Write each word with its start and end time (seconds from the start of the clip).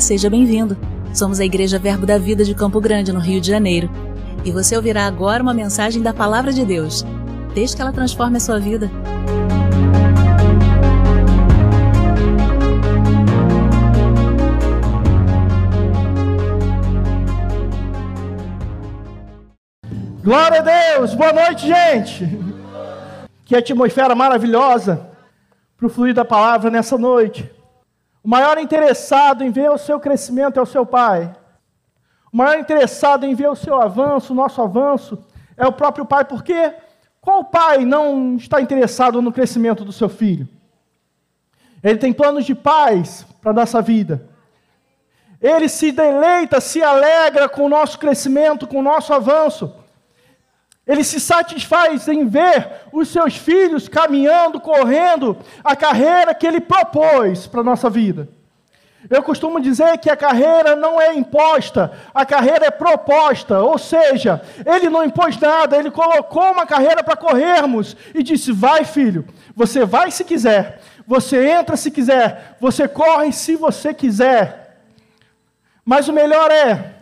Seja 0.00 0.28
bem-vindo. 0.28 0.76
Somos 1.14 1.40
a 1.40 1.44
Igreja 1.44 1.78
Verbo 1.78 2.04
da 2.04 2.18
Vida 2.18 2.44
de 2.44 2.54
Campo 2.54 2.80
Grande, 2.80 3.12
no 3.12 3.18
Rio 3.18 3.40
de 3.40 3.48
Janeiro. 3.48 3.90
E 4.44 4.52
você 4.52 4.76
ouvirá 4.76 5.06
agora 5.06 5.42
uma 5.42 5.54
mensagem 5.54 6.02
da 6.02 6.12
Palavra 6.12 6.52
de 6.52 6.64
Deus. 6.64 7.04
Desde 7.54 7.74
que 7.74 7.82
ela 7.82 7.92
transforme 7.92 8.36
a 8.36 8.40
sua 8.40 8.60
vida. 8.60 8.90
Glória 20.22 20.58
a 20.58 20.96
Deus! 20.96 21.14
Boa 21.14 21.32
noite, 21.32 21.66
gente! 21.66 22.38
Que 23.46 23.56
atmosfera 23.56 24.14
maravilhosa 24.14 25.08
para 25.76 25.86
o 25.86 25.90
fluir 25.90 26.12
da 26.12 26.24
palavra 26.24 26.70
nessa 26.70 26.98
noite. 26.98 27.55
O 28.26 28.28
maior 28.28 28.58
interessado 28.58 29.44
em 29.44 29.52
ver 29.52 29.70
o 29.70 29.78
seu 29.78 30.00
crescimento 30.00 30.58
é 30.58 30.62
o 30.62 30.66
seu 30.66 30.84
pai. 30.84 31.32
O 32.32 32.36
maior 32.36 32.58
interessado 32.58 33.24
em 33.24 33.36
ver 33.36 33.48
o 33.48 33.54
seu 33.54 33.80
avanço, 33.80 34.32
o 34.32 34.36
nosso 34.36 34.60
avanço, 34.60 35.24
é 35.56 35.64
o 35.64 35.70
próprio 35.70 36.04
pai, 36.04 36.24
porque 36.24 36.74
qual 37.20 37.44
pai 37.44 37.84
não 37.84 38.34
está 38.34 38.60
interessado 38.60 39.22
no 39.22 39.32
crescimento 39.32 39.84
do 39.84 39.92
seu 39.92 40.08
filho? 40.08 40.48
Ele 41.80 42.00
tem 42.00 42.12
planos 42.12 42.44
de 42.44 42.52
paz 42.52 43.24
para 43.40 43.52
a 43.52 43.54
nossa 43.54 43.80
vida. 43.80 44.28
Ele 45.40 45.68
se 45.68 45.92
deleita, 45.92 46.60
se 46.60 46.82
alegra 46.82 47.48
com 47.48 47.62
o 47.62 47.68
nosso 47.68 47.96
crescimento, 47.96 48.66
com 48.66 48.80
o 48.80 48.82
nosso 48.82 49.14
avanço. 49.14 49.72
Ele 50.86 51.02
se 51.02 51.18
satisfaz 51.18 52.06
em 52.06 52.28
ver 52.28 52.68
os 52.92 53.08
seus 53.08 53.36
filhos 53.36 53.88
caminhando, 53.88 54.60
correndo 54.60 55.36
a 55.64 55.74
carreira 55.74 56.32
que 56.32 56.46
ele 56.46 56.60
propôs 56.60 57.46
para 57.46 57.60
a 57.60 57.64
nossa 57.64 57.90
vida. 57.90 58.28
Eu 59.10 59.22
costumo 59.22 59.60
dizer 59.60 59.98
que 59.98 60.10
a 60.10 60.16
carreira 60.16 60.74
não 60.74 61.00
é 61.00 61.14
imposta, 61.14 61.92
a 62.14 62.24
carreira 62.24 62.66
é 62.66 62.70
proposta, 62.70 63.60
ou 63.60 63.78
seja, 63.78 64.42
ele 64.64 64.88
não 64.88 65.04
impôs 65.04 65.38
nada, 65.38 65.76
ele 65.76 65.90
colocou 65.90 66.52
uma 66.52 66.66
carreira 66.66 67.02
para 67.04 67.16
corrermos 67.16 67.96
e 68.14 68.22
disse: 68.22 68.50
Vai, 68.50 68.84
filho, 68.84 69.24
você 69.54 69.84
vai 69.84 70.10
se 70.10 70.24
quiser, 70.24 70.80
você 71.06 71.48
entra 71.50 71.76
se 71.76 71.90
quiser, 71.90 72.56
você 72.60 72.88
corre 72.88 73.32
se 73.32 73.54
você 73.54 73.94
quiser. 73.94 74.80
Mas 75.84 76.08
o 76.08 76.12
melhor 76.12 76.50
é 76.50 76.95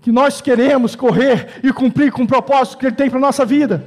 que 0.00 0.10
nós 0.10 0.40
queremos 0.40 0.96
correr 0.96 1.60
e 1.62 1.72
cumprir 1.72 2.10
com 2.10 2.22
o 2.22 2.26
propósito 2.26 2.78
que 2.78 2.86
Ele 2.86 2.96
tem 2.96 3.10
para 3.10 3.18
a 3.18 3.22
nossa 3.22 3.44
vida. 3.44 3.84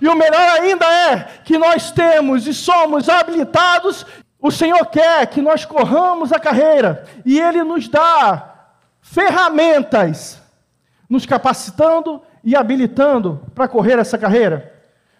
E 0.00 0.08
o 0.08 0.14
melhor 0.14 0.60
ainda 0.60 0.86
é 0.86 1.16
que 1.44 1.58
nós 1.58 1.90
temos 1.90 2.46
e 2.46 2.54
somos 2.54 3.08
habilitados. 3.08 4.04
O 4.40 4.50
Senhor 4.50 4.84
quer 4.86 5.26
que 5.26 5.40
nós 5.40 5.64
corramos 5.64 6.32
a 6.32 6.40
carreira 6.40 7.04
e 7.24 7.38
Ele 7.38 7.62
nos 7.62 7.88
dá 7.88 8.54
ferramentas, 9.00 10.40
nos 11.08 11.26
capacitando 11.26 12.22
e 12.42 12.56
habilitando 12.56 13.40
para 13.54 13.68
correr 13.68 13.98
essa 13.98 14.16
carreira. 14.16 14.72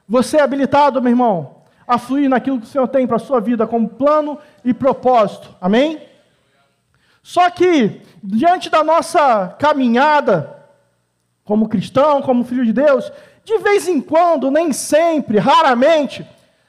Você 0.09 0.39
é 0.39 0.43
habilitado, 0.43 1.01
meu 1.01 1.11
irmão, 1.11 1.57
a 1.87 1.99
fluir 1.99 2.29
naquilo 2.29 2.59
que 2.59 2.67
o 2.67 2.69
Senhor 2.69 2.89
tem 2.89 3.07
para 3.07 3.17
a 3.17 3.21
sua 3.21 3.41
vida 3.41 3.67
como 3.67 3.89
plano 3.89 4.39
e 4.65 4.73
propósito. 4.73 5.55
Amém? 5.61 6.10
Só 7.23 7.51
que, 7.51 8.01
diante 8.23 8.71
da 8.71 8.83
nossa 8.83 9.49
caminhada, 9.59 10.65
como 11.45 11.69
cristão, 11.69 12.23
como 12.23 12.45
filho 12.45 12.65
de 12.65 12.73
Deus, 12.73 13.13
de 13.45 13.59
vez 13.59 13.89
em 13.89 14.01
quando, 14.01 14.51
nem 14.51 14.73
sempre, 14.73 15.39
raramente, 15.39 16.27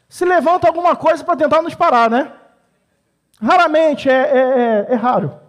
se 0.10 0.26
levanta 0.26 0.68
alguma 0.68 0.96
coisa 0.96 1.24
para 1.24 1.38
tentar 1.38 1.62
nos 1.62 1.76
parar, 1.76 2.10
né? 2.10 2.32
Raramente, 3.42 4.10
é, 4.10 4.14
é, 4.14 4.86
é, 4.90 4.94
é 4.94 4.96
raro. 4.96 5.40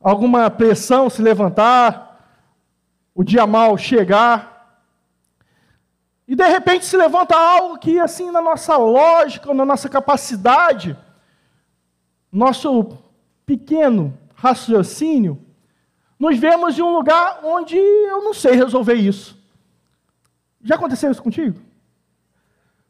Alguma 0.00 0.50
pressão 0.50 1.10
se 1.10 1.22
levantar, 1.22 2.18
o 3.14 3.22
dia 3.22 3.46
mal 3.46 3.76
chegar, 3.76 4.54
e 6.26 6.34
de 6.34 6.46
repente 6.48 6.86
se 6.86 6.96
levanta 6.96 7.36
algo 7.36 7.78
que, 7.78 7.98
assim, 8.00 8.30
na 8.30 8.40
nossa 8.40 8.76
lógica, 8.76 9.52
na 9.52 9.64
nossa 9.64 9.88
capacidade, 9.88 10.96
nosso 12.32 12.98
pequeno 13.46 14.16
raciocínio, 14.34 15.40
nos 16.18 16.38
vemos 16.38 16.78
em 16.78 16.82
um 16.82 16.94
lugar 16.94 17.40
onde 17.44 17.76
eu 17.76 18.22
não 18.22 18.32
sei 18.34 18.54
resolver 18.54 18.94
isso. 18.94 19.38
Já 20.62 20.76
aconteceu 20.76 21.10
isso 21.10 21.22
contigo? 21.22 21.60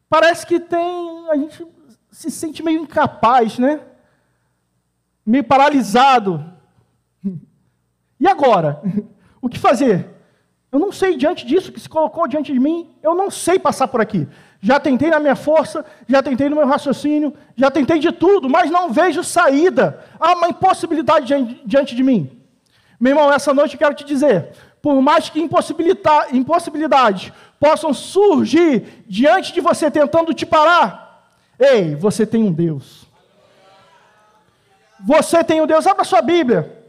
Parece 0.08 0.46
que 0.46 0.60
tem. 0.60 1.28
A 1.30 1.36
gente 1.36 1.66
se 2.10 2.30
sente 2.30 2.62
meio 2.62 2.80
incapaz, 2.80 3.58
né? 3.58 3.80
Meio 5.24 5.44
paralisado. 5.44 6.52
E 8.20 8.28
agora? 8.28 8.80
O 9.42 9.48
que 9.48 9.58
fazer? 9.58 10.13
Eu 10.74 10.80
não 10.80 10.90
sei 10.90 11.16
diante 11.16 11.46
disso 11.46 11.70
que 11.70 11.78
se 11.78 11.88
colocou 11.88 12.26
diante 12.26 12.52
de 12.52 12.58
mim, 12.58 12.90
eu 13.00 13.14
não 13.14 13.30
sei 13.30 13.60
passar 13.60 13.86
por 13.86 14.00
aqui. 14.00 14.26
Já 14.60 14.80
tentei 14.80 15.08
na 15.08 15.20
minha 15.20 15.36
força, 15.36 15.86
já 16.08 16.20
tentei 16.20 16.48
no 16.48 16.56
meu 16.56 16.66
raciocínio, 16.66 17.32
já 17.54 17.70
tentei 17.70 18.00
de 18.00 18.10
tudo, 18.10 18.50
mas 18.50 18.72
não 18.72 18.92
vejo 18.92 19.22
saída. 19.22 20.04
Há 20.18 20.32
uma 20.32 20.48
impossibilidade 20.48 21.32
diante 21.64 21.94
de 21.94 22.02
mim. 22.02 22.28
Meu 22.98 23.12
irmão, 23.12 23.32
essa 23.32 23.54
noite 23.54 23.74
eu 23.74 23.78
quero 23.78 23.94
te 23.94 24.04
dizer: 24.04 24.50
por 24.82 25.00
mais 25.00 25.30
que 25.30 25.40
impossibilidades 25.40 27.32
possam 27.60 27.94
surgir 27.94 29.04
diante 29.06 29.52
de 29.52 29.60
você 29.60 29.88
tentando 29.88 30.34
te 30.34 30.44
parar, 30.44 31.24
ei, 31.56 31.94
você 31.94 32.26
tem 32.26 32.42
um 32.42 32.52
Deus. 32.52 33.06
Você 34.98 35.44
tem 35.44 35.60
um 35.60 35.68
Deus. 35.68 35.86
Abra 35.86 36.02
sua 36.02 36.20
Bíblia. 36.20 36.82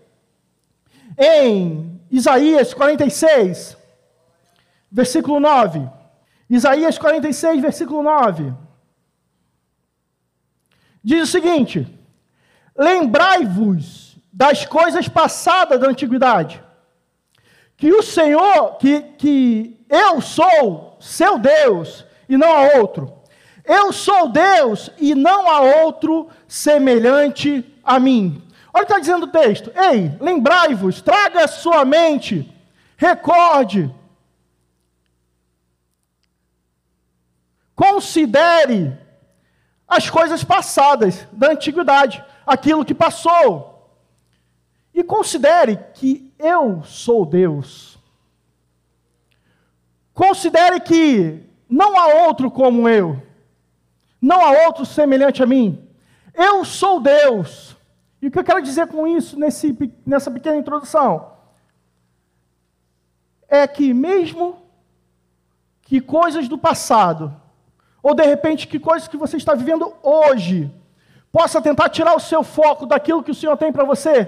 Em 1.20 1.95
Isaías 2.10 2.74
46, 2.74 3.78
versículo 4.92 5.40
9. 5.40 5.88
Isaías 6.50 6.98
46, 6.98 7.62
versículo 7.62 8.04
9. 8.04 8.54
Diz 11.04 11.24
o 11.24 11.32
seguinte: 11.32 11.88
Lembrai-vos 12.78 14.18
das 14.32 14.66
coisas 14.66 15.08
passadas 15.08 15.80
da 15.80 15.88
antiguidade, 15.88 16.62
que 17.78 17.92
o 17.92 18.04
Senhor, 18.04 18.78
que, 18.78 19.02
que 19.18 19.86
eu 19.90 20.22
sou 20.22 20.98
seu 21.00 21.38
Deus 21.38 22.06
e 22.28 22.38
não 22.38 22.52
há 22.52 22.78
outro. 22.78 23.14
Eu 23.64 23.92
sou 23.92 24.30
Deus 24.30 24.92
e 25.00 25.16
não 25.16 25.50
há 25.50 25.62
outro 25.84 26.30
semelhante 26.48 27.66
a 27.84 28.00
mim. 28.00 28.45
Olha 28.76 28.84
o 28.84 28.86
que 28.88 28.92
está 28.92 29.00
dizendo 29.00 29.24
o 29.24 29.32
texto. 29.32 29.72
Ei, 29.74 30.12
lembrai-vos, 30.20 31.02
traga 31.02 31.46
a 31.46 31.48
sua 31.48 31.86
mente, 31.86 32.54
recorde, 32.98 33.90
considere 37.74 39.00
as 39.88 40.10
coisas 40.10 40.44
passadas 40.44 41.26
da 41.32 41.52
antiguidade, 41.52 42.22
aquilo 42.46 42.84
que 42.84 42.94
passou. 42.94 43.98
E 44.94 45.02
considere 45.06 45.78
que 45.94 46.34
eu 46.38 46.84
sou 46.84 47.26
Deus. 47.26 47.98
Considere 50.14 50.82
que 50.82 51.42
não 51.70 51.98
há 51.98 52.28
outro 52.28 52.52
como 52.52 52.90
eu, 52.90 53.24
não 54.22 54.44
há 54.44 54.66
outro 54.66 54.86
semelhante 54.86 55.42
a 55.42 55.46
mim. 55.46 55.82
Eu 56.34 56.66
sou 56.66 57.00
Deus. 57.00 57.74
E 58.26 58.28
o 58.28 58.32
que 58.32 58.40
eu 58.40 58.44
quero 58.44 58.60
dizer 58.60 58.88
com 58.88 59.06
isso, 59.06 59.40
nesse, 59.40 59.78
nessa 60.04 60.32
pequena 60.32 60.56
introdução? 60.58 61.34
É 63.48 63.68
que, 63.68 63.94
mesmo 63.94 64.64
que 65.84 66.02
coisas 66.02 66.48
do 66.48 66.58
passado, 66.58 67.32
ou 68.02 68.16
de 68.16 68.26
repente 68.26 68.68
que 68.68 68.80
coisas 68.80 69.08
que 69.08 69.16
você 69.16 69.38
está 69.38 69.54
vivendo 69.54 69.94
hoje, 70.02 70.74
possa 71.32 71.62
tentar 71.62 71.88
tirar 71.90 72.16
o 72.16 72.20
seu 72.20 72.42
foco 72.42 72.88
daquilo 72.88 73.22
que 73.22 73.30
o 73.30 73.36
Senhor 73.36 73.56
tem 73.58 73.72
para 73.72 73.84
você, 73.84 74.28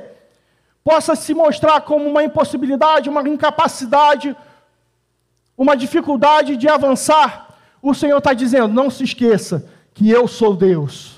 possa 0.83 1.15
se 1.15 1.33
mostrar 1.33 1.81
como 1.81 2.07
uma 2.07 2.23
impossibilidade, 2.23 3.09
uma 3.09 3.27
incapacidade, 3.27 4.37
uma 5.57 5.75
dificuldade 5.75 6.55
de 6.55 6.69
avançar, 6.69 7.57
o 7.81 7.95
Senhor 7.95 8.19
está 8.19 8.31
dizendo: 8.31 8.67
não 8.67 8.91
se 8.91 9.03
esqueça 9.03 9.67
que 9.91 10.07
eu 10.07 10.27
sou 10.27 10.55
Deus. 10.55 11.16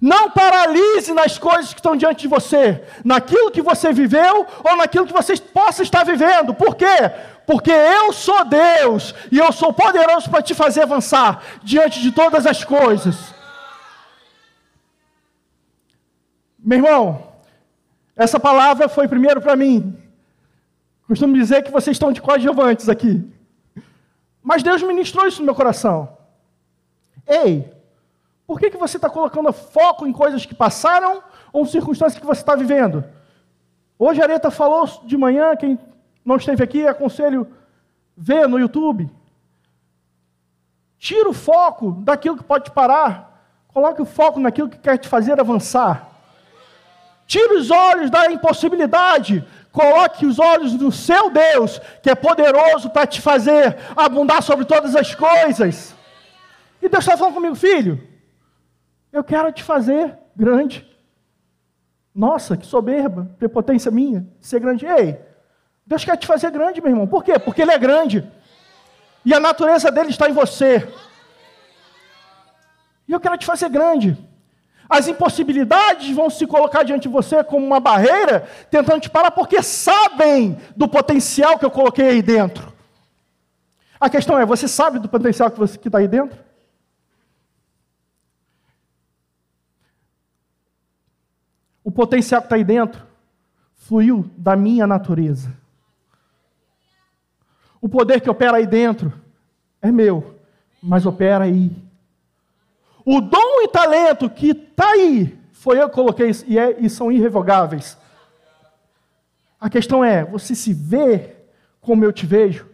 Não 0.00 0.30
paralise 0.30 1.12
nas 1.12 1.38
coisas 1.38 1.72
que 1.72 1.80
estão 1.80 1.96
diante 1.96 2.22
de 2.22 2.28
você, 2.28 2.84
naquilo 3.04 3.50
que 3.50 3.62
você 3.62 3.92
viveu 3.92 4.46
ou 4.64 4.76
naquilo 4.76 5.06
que 5.06 5.12
você 5.12 5.36
possa 5.36 5.82
estar 5.82 6.04
vivendo. 6.04 6.52
Por 6.52 6.74
quê? 6.74 7.10
Porque 7.46 7.70
eu 7.70 8.12
sou 8.12 8.44
Deus 8.44 9.14
e 9.30 9.38
eu 9.38 9.52
sou 9.52 9.72
poderoso 9.72 10.28
para 10.30 10.42
te 10.42 10.54
fazer 10.54 10.82
avançar 10.82 11.42
diante 11.62 12.00
de 12.00 12.10
todas 12.10 12.46
as 12.46 12.64
coisas. 12.64 13.34
Meu 16.58 16.78
irmão, 16.78 17.32
essa 18.16 18.40
palavra 18.40 18.88
foi 18.88 19.06
primeiro 19.06 19.40
para 19.40 19.54
mim. 19.54 19.96
Costumo 21.06 21.34
dizer 21.34 21.62
que 21.62 21.70
vocês 21.70 21.94
estão 21.94 22.12
de 22.12 22.22
coadjuvantes 22.22 22.88
aqui. 22.88 23.22
Mas 24.42 24.62
Deus 24.62 24.82
ministrou 24.82 25.26
isso 25.26 25.40
no 25.40 25.46
meu 25.46 25.54
coração. 25.54 26.16
Ei, 27.26 27.70
Por 28.46 28.60
que, 28.60 28.70
que 28.70 28.76
você 28.76 28.96
está 28.96 29.08
colocando 29.08 29.52
foco 29.52 30.06
em 30.06 30.12
coisas 30.12 30.44
que 30.44 30.54
passaram 30.54 31.22
ou 31.52 31.64
circunstâncias 31.64 32.20
que 32.20 32.26
você 32.26 32.40
está 32.40 32.54
vivendo? 32.54 33.04
Hoje 33.98 34.20
a 34.20 34.24
Areta 34.24 34.50
falou 34.50 34.86
de 35.04 35.16
manhã, 35.16 35.56
quem 35.56 35.78
não 36.24 36.36
esteve 36.36 36.62
aqui, 36.62 36.86
aconselho 36.86 37.46
ver 38.16 38.46
no 38.48 38.58
YouTube. 38.58 39.10
Tira 40.98 41.28
o 41.28 41.34
foco 41.34 41.92
daquilo 41.92 42.36
que 42.36 42.44
pode 42.44 42.64
te 42.64 42.70
parar. 42.70 43.32
Coloque 43.68 44.02
o 44.02 44.06
foco 44.06 44.38
naquilo 44.38 44.68
que 44.68 44.78
quer 44.78 44.98
te 44.98 45.08
fazer 45.08 45.38
avançar. 45.40 46.08
Tire 47.26 47.54
os 47.54 47.70
olhos 47.70 48.10
da 48.10 48.30
impossibilidade. 48.30 49.46
Coloque 49.72 50.26
os 50.26 50.38
olhos 50.38 50.72
no 50.74 50.92
seu 50.92 51.30
Deus, 51.30 51.80
que 52.02 52.10
é 52.10 52.14
poderoso 52.14 52.90
para 52.90 53.06
te 53.06 53.20
fazer 53.20 53.76
abundar 53.96 54.42
sobre 54.42 54.64
todas 54.64 54.94
as 54.94 55.14
coisas. 55.14 55.94
E 56.80 56.88
Deus 56.88 57.04
está 57.04 57.16
falando 57.16 57.34
comigo, 57.34 57.54
filho, 57.54 58.13
eu 59.14 59.22
quero 59.22 59.52
te 59.52 59.62
fazer 59.62 60.18
grande. 60.34 60.84
Nossa, 62.12 62.56
que 62.56 62.66
soberba, 62.66 63.30
prepotência 63.38 63.88
minha, 63.88 64.26
ser 64.40 64.58
grande. 64.58 64.84
Ei, 64.84 65.20
Deus 65.86 66.04
quer 66.04 66.16
te 66.16 66.26
fazer 66.26 66.50
grande, 66.50 66.80
meu 66.80 66.90
irmão. 66.90 67.06
Por 67.06 67.22
quê? 67.22 67.38
Porque 67.38 67.62
Ele 67.62 67.70
é 67.70 67.78
grande. 67.78 68.28
E 69.24 69.32
a 69.32 69.38
natureza 69.38 69.88
dele 69.92 70.10
está 70.10 70.28
em 70.28 70.32
você. 70.32 70.92
E 73.06 73.12
eu 73.12 73.20
quero 73.20 73.38
te 73.38 73.46
fazer 73.46 73.68
grande. 73.68 74.18
As 74.88 75.06
impossibilidades 75.06 76.10
vão 76.14 76.28
se 76.28 76.44
colocar 76.44 76.82
diante 76.82 77.02
de 77.02 77.08
você 77.08 77.44
como 77.44 77.64
uma 77.64 77.78
barreira, 77.78 78.48
tentando 78.68 79.00
te 79.00 79.08
parar, 79.08 79.30
porque 79.30 79.62
sabem 79.62 80.58
do 80.76 80.88
potencial 80.88 81.56
que 81.56 81.64
eu 81.64 81.70
coloquei 81.70 82.08
aí 82.08 82.22
dentro. 82.22 82.72
A 84.00 84.10
questão 84.10 84.36
é: 84.40 84.44
você 84.44 84.66
sabe 84.66 84.98
do 84.98 85.08
potencial 85.08 85.52
que 85.52 85.88
está 85.88 85.98
aí 85.98 86.08
dentro? 86.08 86.44
O 91.84 91.92
potencial 91.92 92.40
que 92.40 92.46
está 92.46 92.56
aí 92.56 92.64
dentro 92.64 93.06
fluiu 93.76 94.28
da 94.36 94.56
minha 94.56 94.86
natureza. 94.86 95.54
O 97.80 97.88
poder 97.88 98.20
que 98.20 98.30
opera 98.30 98.56
aí 98.56 98.66
dentro 98.66 99.12
é 99.80 99.92
meu, 99.92 100.40
mas 100.82 101.04
opera 101.06 101.44
aí 101.44 101.84
o 103.04 103.20
dom 103.20 103.60
e 103.62 103.68
talento 103.68 104.30
que 104.30 104.50
está 104.50 104.92
aí, 104.92 105.38
foi 105.52 105.80
eu 105.80 105.88
que 105.88 105.94
coloquei 105.94 106.30
e, 106.46 106.58
é, 106.58 106.80
e 106.80 106.88
são 106.88 107.12
irrevogáveis. 107.12 107.98
A 109.60 109.68
questão 109.68 110.02
é: 110.02 110.24
você 110.24 110.54
se 110.54 110.72
vê 110.72 111.36
como 111.80 112.04
eu 112.04 112.12
te 112.12 112.24
vejo? 112.24 112.66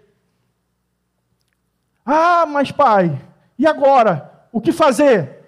Ah, 2.06 2.46
mas 2.46 2.70
pai, 2.70 3.20
e 3.58 3.66
agora? 3.66 4.30
O 4.52 4.60
que 4.60 4.72
fazer? 4.72 5.38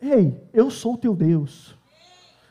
Ei, 0.00 0.40
eu 0.52 0.70
sou 0.70 0.98
teu 0.98 1.14
Deus. 1.14 1.76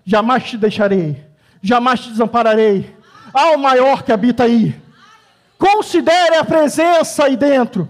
Jamais 0.05 0.43
te 0.43 0.57
deixarei, 0.57 1.23
jamais 1.61 2.01
te 2.01 2.09
desampararei. 2.09 2.95
Há 3.33 3.51
o 3.51 3.57
maior 3.57 4.03
que 4.03 4.11
habita 4.11 4.43
aí. 4.43 4.79
Considere 5.57 6.35
a 6.35 6.43
presença 6.43 7.25
aí 7.25 7.37
dentro. 7.37 7.89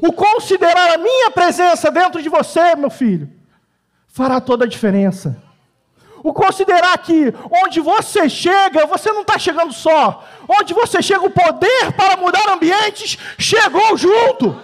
O 0.00 0.12
considerar 0.12 0.94
a 0.94 0.98
minha 0.98 1.30
presença 1.30 1.90
dentro 1.90 2.22
de 2.22 2.28
você, 2.28 2.74
meu 2.74 2.88
filho, 2.88 3.30
fará 4.08 4.40
toda 4.40 4.64
a 4.64 4.68
diferença. 4.68 5.36
O 6.22 6.32
considerar 6.32 6.96
que 6.98 7.32
onde 7.64 7.80
você 7.80 8.28
chega, 8.28 8.86
você 8.86 9.12
não 9.12 9.22
está 9.22 9.38
chegando 9.38 9.72
só. 9.72 10.24
Onde 10.48 10.74
você 10.74 11.02
chega, 11.02 11.24
o 11.24 11.30
poder 11.30 11.92
para 11.92 12.16
mudar 12.16 12.50
ambientes 12.50 13.18
chegou 13.38 13.96
junto. 13.96 14.60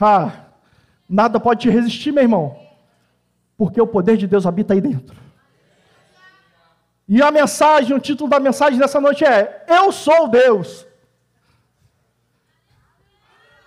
Ah, 0.00 0.30
nada 1.08 1.40
pode 1.40 1.62
te 1.62 1.70
resistir, 1.70 2.12
meu 2.12 2.22
irmão, 2.22 2.56
porque 3.58 3.80
o 3.80 3.86
poder 3.88 4.16
de 4.16 4.28
Deus 4.28 4.46
habita 4.46 4.72
aí 4.72 4.80
dentro. 4.80 5.16
E 7.08 7.20
a 7.20 7.30
mensagem, 7.32 7.96
o 7.96 7.98
título 8.00 8.30
da 8.30 8.38
mensagem 8.38 8.78
dessa 8.78 9.00
noite 9.00 9.24
é: 9.24 9.64
Eu 9.66 9.90
sou 9.90 10.28
Deus. 10.28 10.86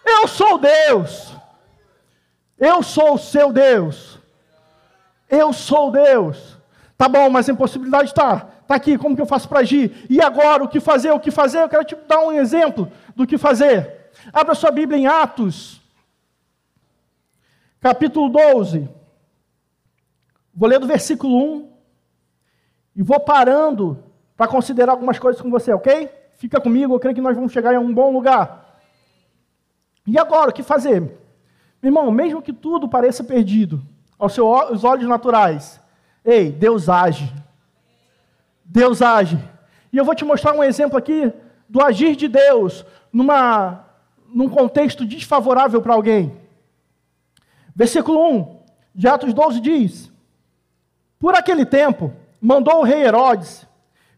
Eu 0.05 0.27
sou 0.29 0.57
Deus. 0.57 1.35
Eu 2.57 2.81
sou 2.81 3.15
o 3.15 3.17
seu 3.17 3.51
Deus. 3.51 4.17
Eu 5.29 5.51
sou 5.51 5.91
Deus. 5.91 6.57
Tá 6.97 7.09
bom, 7.09 7.29
mas 7.29 7.49
a 7.49 7.51
impossibilidade 7.51 8.09
está. 8.09 8.47
Está 8.61 8.75
aqui, 8.75 8.97
como 8.97 9.15
que 9.15 9.21
eu 9.21 9.25
faço 9.25 9.49
para 9.49 9.59
agir? 9.59 10.05
E 10.09 10.21
agora, 10.21 10.63
o 10.63 10.67
que 10.67 10.79
fazer? 10.79 11.11
O 11.11 11.19
que 11.19 11.31
fazer? 11.31 11.59
Eu 11.59 11.69
quero 11.69 11.83
te 11.83 11.95
dar 12.07 12.19
um 12.19 12.31
exemplo 12.31 12.89
do 13.15 13.27
que 13.27 13.37
fazer. 13.37 14.11
Abra 14.31 14.55
sua 14.55 14.71
Bíblia 14.71 14.99
em 14.99 15.07
Atos, 15.07 15.81
capítulo 17.81 18.29
12. 18.29 19.00
Vou 20.53 20.67
ler 20.67 20.79
do 20.79 20.87
versículo 20.87 21.37
1 21.37 21.71
e 22.95 23.01
vou 23.01 23.19
parando 23.19 24.03
para 24.35 24.47
considerar 24.47 24.93
algumas 24.93 25.17
coisas 25.17 25.41
com 25.41 25.49
você, 25.49 25.71
ok? 25.73 26.09
Fica 26.35 26.59
comigo, 26.59 26.93
eu 26.93 26.99
creio 26.99 27.15
que 27.15 27.21
nós 27.21 27.35
vamos 27.35 27.51
chegar 27.51 27.73
em 27.73 27.77
um 27.77 27.93
bom 27.93 28.11
lugar. 28.11 28.79
E 30.05 30.17
agora, 30.17 30.49
o 30.49 30.53
que 30.53 30.63
fazer? 30.63 30.99
Meu 31.81 31.89
irmão, 31.89 32.11
mesmo 32.11 32.41
que 32.41 32.51
tudo 32.51 32.89
pareça 32.89 33.23
perdido 33.23 33.81
aos 34.17 34.33
seus 34.33 34.83
olhos 34.83 35.07
naturais, 35.07 35.79
ei, 36.25 36.51
Deus 36.51 36.89
age. 36.89 37.31
Deus 38.65 39.01
age. 39.01 39.39
E 39.91 39.97
eu 39.97 40.05
vou 40.05 40.15
te 40.15 40.25
mostrar 40.25 40.53
um 40.53 40.63
exemplo 40.63 40.97
aqui 40.97 41.31
do 41.67 41.81
agir 41.81 42.15
de 42.15 42.27
Deus 42.27 42.85
numa, 43.11 43.85
num 44.33 44.49
contexto 44.49 45.05
desfavorável 45.05 45.81
para 45.81 45.93
alguém. 45.93 46.37
Versículo 47.75 48.19
1 48.29 48.59
de 48.93 49.07
Atos 49.07 49.33
12 49.33 49.59
diz: 49.59 50.10
Por 51.21 51.35
aquele 51.35 51.65
tempo, 51.65 52.11
mandou 52.41 52.79
o 52.79 52.83
rei 52.83 53.03
Herodes 53.03 53.67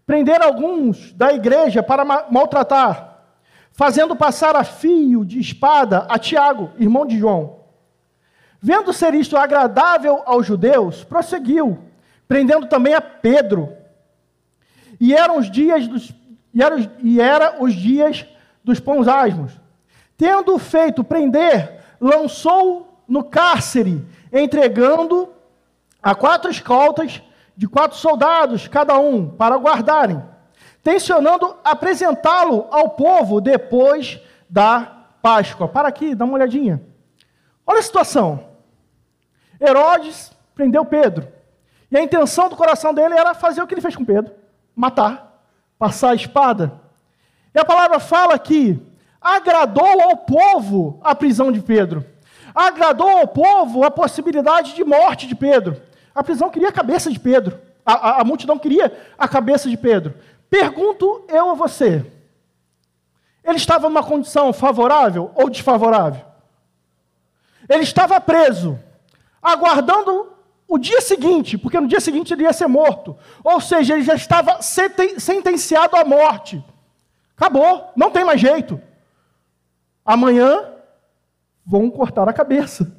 prender 0.06 0.42
alguns 0.42 1.12
da 1.12 1.34
igreja 1.34 1.84
para 1.84 2.06
maltratar, 2.06 3.20
fazendo 3.74 4.16
passar 4.16 4.56
a 4.56 4.64
fio 4.64 5.26
de 5.26 5.38
espada 5.38 6.08
a 6.10 6.18
Tiago, 6.18 6.72
irmão 6.80 7.06
de 7.06 7.20
João. 7.20 7.60
Vendo 8.62 8.94
ser 8.94 9.14
isto 9.14 9.36
agradável 9.36 10.24
aos 10.26 10.48
judeus, 10.48 11.04
prosseguiu, 11.04 11.78
prendendo 12.26 12.68
também 12.68 12.94
a 12.94 13.02
Pedro. 13.02 13.76
E 14.98 15.14
eram 15.14 15.38
os 15.38 15.52
dias 15.52 15.86
dos 15.90 16.14
e 16.54 16.62
era, 16.64 16.92
e 17.00 17.20
era 17.20 17.62
os 17.62 17.74
dias 17.74 18.26
dos 18.64 18.80
pães 18.80 19.08
asmos. 19.10 19.52
Tendo 20.16 20.58
feito 20.58 21.04
prender, 21.04 21.82
lançou 22.00 23.04
no 23.06 23.24
cárcere, 23.24 24.06
entregando 24.32 25.33
a 26.04 26.14
quatro 26.14 26.52
escoltas 26.52 27.24
de 27.56 27.68
quatro 27.68 27.98
soldados, 27.98 28.68
cada 28.68 29.00
um, 29.00 29.30
para 29.30 29.56
guardarem, 29.56 30.22
tensionando 30.84 31.56
apresentá-lo 31.64 32.68
ao 32.70 32.90
povo 32.90 33.40
depois 33.40 34.20
da 34.50 35.06
Páscoa. 35.22 35.68
Para 35.68 35.88
aqui, 35.88 36.14
dá 36.14 36.26
uma 36.26 36.34
olhadinha. 36.34 36.84
Olha 37.66 37.80
a 37.80 37.84
situação. 37.84 38.50
Herodes 39.62 40.32
prendeu 40.54 40.84
Pedro. 40.84 41.28
E 41.90 41.98
a 41.98 42.02
intenção 42.02 42.50
do 42.50 42.56
coração 42.56 42.94
dele 42.94 43.14
era 43.14 43.34
fazer 43.34 43.62
o 43.62 43.68
que 43.68 43.74
ele 43.74 43.82
fez 43.82 43.96
com 43.96 44.04
Pedro: 44.04 44.34
matar, 44.76 45.42
passar 45.80 46.10
a 46.10 46.16
espada. 46.16 46.82
E 47.56 47.60
a 47.60 47.64
palavra 47.64 48.00
fala 48.00 48.38
que 48.38 48.82
agradou 49.22 50.02
ao 50.02 50.18
povo 50.18 51.00
a 51.04 51.16
prisão 51.16 51.52
de 51.52 51.62
Pedro, 51.62 52.04
agradou 52.54 53.10
ao 53.10 53.28
povo 53.28 53.84
a 53.86 53.92
possibilidade 53.92 54.74
de 54.74 54.84
morte 54.84 55.28
de 55.28 55.36
Pedro. 55.36 55.80
A 56.14 56.24
prisão 56.24 56.50
queria 56.50 56.70
a 56.70 56.74
cabeça 56.74 57.12
de 57.12 57.20
Pedro. 57.20 57.60
A, 57.86 57.94
a, 57.94 58.22
a 58.22 58.24
multidão 58.24 58.58
queria 58.58 58.96
a 59.18 59.28
cabeça 59.28 59.70
de 59.70 59.78
Pedro. 59.78 60.14
Pergunto 60.50 61.26
eu 61.28 61.50
a 61.50 61.54
você: 61.54 62.06
ele 63.44 63.58
estava 63.58 63.90
numa 63.90 64.04
condição 64.04 64.54
favorável 64.54 65.32
ou 65.36 65.50
desfavorável? 65.50 66.26
Ele 67.68 67.84
estava 67.84 68.20
preso, 68.20 68.80
aguardando 69.42 70.32
o 70.68 70.78
dia 70.78 71.02
seguinte, 71.02 71.58
porque 71.58 71.80
no 71.80 71.88
dia 71.88 72.00
seguinte 72.00 72.34
ele 72.34 72.44
ia 72.44 72.54
ser 72.54 72.68
morto. 72.68 73.18
Ou 73.44 73.60
seja, 73.60 73.94
ele 73.94 74.04
já 74.04 74.16
estava 74.16 74.60
sentenciado 74.62 75.96
à 75.96 76.04
morte. 76.04 76.64
Acabou, 77.36 77.92
não 77.96 78.12
tem 78.12 78.24
mais 78.24 78.40
jeito. 78.40 78.82
Amanhã 80.06 80.72
vão 81.66 81.90
cortar 81.90 82.28
a 82.28 82.34
cabeça. 82.34 82.96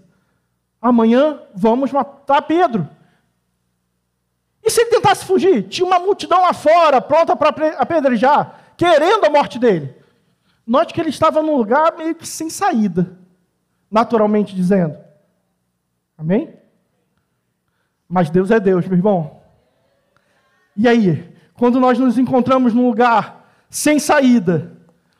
Amanhã 0.80 1.40
vamos 1.54 1.92
matar 1.92 2.42
Pedro. 2.42 2.88
E 4.64 4.70
se 4.70 4.80
ele 4.80 4.90
tentasse 4.90 5.26
fugir? 5.26 5.68
Tinha 5.68 5.86
uma 5.86 5.98
multidão 5.98 6.40
lá 6.40 6.54
fora, 6.54 7.00
pronta 7.00 7.36
para 7.36 7.50
apedrejar, 7.78 8.72
querendo 8.78 9.26
a 9.26 9.30
morte 9.30 9.58
dele. 9.58 9.94
Note 10.66 10.94
que 10.94 11.00
ele 11.00 11.10
estava 11.10 11.42
num 11.42 11.56
lugar 11.56 11.94
meio 11.98 12.14
que 12.14 12.26
sem 12.26 12.48
saída, 12.48 13.18
naturalmente 13.90 14.56
dizendo. 14.56 14.96
Amém? 16.16 16.54
Mas 18.08 18.30
Deus 18.30 18.50
é 18.50 18.58
Deus, 18.58 18.86
meu 18.86 18.96
irmão. 18.96 19.42
E 20.74 20.88
aí, 20.88 21.30
quando 21.52 21.78
nós 21.78 21.98
nos 21.98 22.16
encontramos 22.16 22.72
num 22.72 22.86
lugar 22.86 23.46
sem 23.68 23.98
saída, 23.98 24.72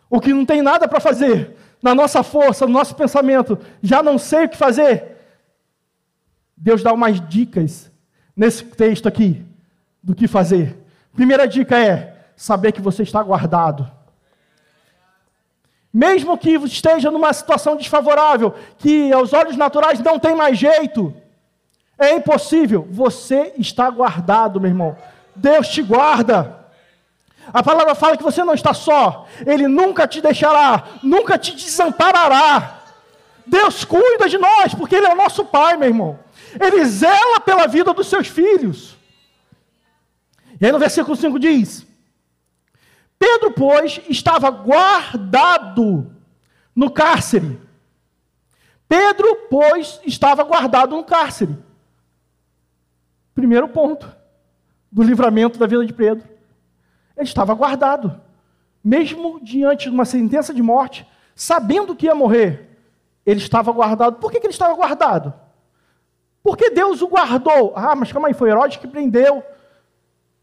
ou 0.09 0.21
que 0.21 0.33
não 0.33 0.47
tem 0.47 0.63
nada 0.63 0.89
para 0.89 1.01
fazer, 1.01 1.55
na 1.83 1.95
nossa 1.95 2.23
força, 2.23 2.67
no 2.67 2.73
nosso 2.73 2.95
pensamento, 2.95 3.59
já 3.83 4.03
não 4.03 4.17
sei 4.17 4.47
o 4.47 4.49
que 4.49 4.57
fazer. 4.57 5.19
Deus 6.57 6.83
dá 6.83 6.95
umas 6.95 7.21
dicas 7.29 7.93
nesse 8.37 8.65
texto 8.65 9.07
aqui 9.07 9.45
do 10.03 10.15
que 10.15 10.27
fazer. 10.27 10.77
Primeira 11.15 11.47
dica 11.47 11.79
é 11.79 12.17
saber 12.37 12.73
que 12.73 12.81
você 12.81 13.03
está 13.03 13.23
guardado. 13.23 13.91
Mesmo 15.93 16.37
que 16.37 16.51
esteja 16.51 17.11
numa 17.11 17.33
situação 17.33 17.77
desfavorável, 17.77 18.55
que 18.79 19.13
aos 19.13 19.33
olhos 19.33 19.57
naturais 19.57 20.01
não 20.01 20.19
tem 20.19 20.35
mais 20.35 20.59
jeito, 20.59 21.15
é 21.97 22.17
impossível, 22.17 22.87
você 22.91 23.53
está 23.57 23.89
guardado, 23.89 24.61
meu 24.61 24.71
irmão. 24.71 24.97
Deus 25.37 25.69
te 25.69 25.83
guarda. 25.83 26.65
A 27.53 27.63
palavra 27.63 27.95
fala 27.95 28.17
que 28.17 28.23
você 28.23 28.43
não 28.43 28.55
está 28.55 28.75
só, 28.75 29.27
Ele 29.47 29.69
nunca 29.69 30.09
te 30.09 30.21
deixará, 30.21 30.85
nunca 31.03 31.39
te 31.39 31.55
desamparará. 31.55 32.81
Deus 33.47 33.85
cuida 33.85 34.29
de 34.29 34.39
nós, 34.39 34.75
porque 34.75 34.97
Ele 34.97 35.07
é 35.07 35.13
o 35.13 35.17
nosso 35.17 35.45
Pai, 35.45 35.77
meu 35.77 35.89
irmão. 35.89 36.19
Ele 36.61 36.85
zela 36.85 37.41
pela 37.41 37.67
vida 37.67 37.93
dos 37.93 38.07
seus 38.07 38.29
filhos. 38.29 38.97
E 40.61 40.67
aí 40.67 40.73
no 40.73 40.79
versículo 40.79 41.17
5 41.17 41.39
diz: 41.39 41.87
Pedro, 43.19 43.53
pois, 43.53 44.01
estava 44.09 44.51
guardado 44.51 46.15
no 46.75 46.91
cárcere. 46.91 47.61
Pedro, 48.89 49.47
pois, 49.51 50.01
estava 50.05 50.43
guardado 50.45 50.95
no 50.95 51.05
cárcere. 51.05 51.57
Primeiro 53.35 53.69
ponto 53.69 54.09
do 54.91 55.03
livramento 55.03 55.59
da 55.59 55.67
vida 55.67 55.85
de 55.85 55.93
Pedro. 55.93 56.29
Ele 57.17 57.27
estava 57.27 57.55
guardado. 57.55 58.21
Mesmo 58.83 59.41
diante 59.43 59.85
de 59.85 59.95
uma 59.95 60.05
sentença 60.05 60.53
de 60.53 60.63
morte, 60.63 61.07
sabendo 61.35 61.97
que 61.97 62.07
ia 62.07 62.15
morrer, 62.15 62.79
ele 63.25 63.41
estava 63.41 63.73
guardado. 63.73 64.17
Por 64.17 64.31
que, 64.31 64.39
que 64.39 64.47
ele 64.47 64.53
estava 64.53 64.75
guardado? 64.75 65.33
Porque 66.45 66.69
Deus 66.69 67.01
o 67.01 67.09
guardou. 67.09 67.73
Ah, 67.75 67.97
mas 67.97 68.13
calma 68.13 68.29
aí, 68.29 68.35
foi 68.35 68.51
Herodes 68.51 68.77
que 68.77 68.87
prendeu. 68.87 69.43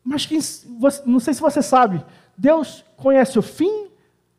Mas 0.04 0.26
quem, 0.26 0.40
você, 0.80 1.04
não 1.06 1.20
sei 1.20 1.32
se 1.36 1.40
você 1.40 1.62
sabe, 1.62 2.04
Deus 2.36 2.84
conhece 2.98 3.38
o 3.38 3.42
fim, 3.44 3.88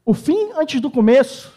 o 0.04 0.12
fim 0.12 0.50
antes 0.56 0.80
do 0.80 0.90
começo. 0.90 1.56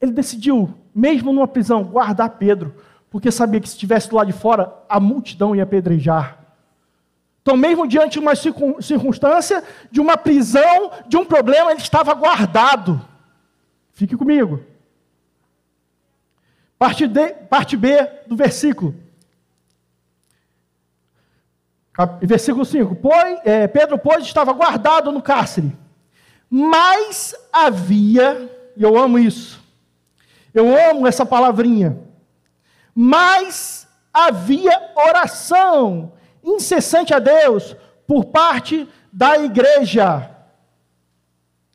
Ele 0.00 0.10
decidiu, 0.10 0.72
mesmo 0.94 1.34
numa 1.34 1.46
prisão, 1.46 1.84
guardar 1.84 2.30
Pedro, 2.30 2.74
porque 3.10 3.30
sabia 3.30 3.60
que 3.60 3.68
se 3.68 3.74
estivesse 3.74 4.14
lado 4.14 4.28
de 4.28 4.32
fora, 4.32 4.72
a 4.88 4.98
multidão 4.98 5.54
ia 5.54 5.64
apedrejar. 5.64 6.38
Então, 7.42 7.58
mesmo 7.58 7.86
diante 7.86 8.14
de 8.14 8.20
uma 8.20 8.34
circunstância, 8.34 9.62
de 9.90 10.00
uma 10.00 10.16
prisão, 10.16 10.90
de 11.06 11.18
um 11.18 11.26
problema, 11.26 11.70
ele 11.72 11.80
estava 11.80 12.14
guardado. 12.14 13.00
Fique 13.92 14.16
comigo. 14.16 14.64
Parte, 16.78 17.06
D, 17.06 17.28
parte 17.48 17.76
B 17.76 17.96
do 18.26 18.36
versículo. 18.36 18.94
Versículo 22.20 22.64
5: 22.64 22.94
pois, 22.96 23.40
é, 23.44 23.66
Pedro, 23.66 23.98
pois, 23.98 24.24
estava 24.24 24.52
guardado 24.52 25.10
no 25.10 25.22
cárcere, 25.22 25.74
mas 26.50 27.34
havia, 27.50 28.50
e 28.76 28.82
eu 28.82 28.98
amo 28.98 29.18
isso, 29.18 29.62
eu 30.52 30.76
amo 30.90 31.06
essa 31.06 31.24
palavrinha, 31.24 31.98
mas 32.94 33.88
havia 34.12 34.90
oração 34.94 36.12
incessante 36.44 37.14
a 37.14 37.18
Deus 37.18 37.74
por 38.06 38.26
parte 38.26 38.86
da 39.10 39.38
igreja 39.38 40.30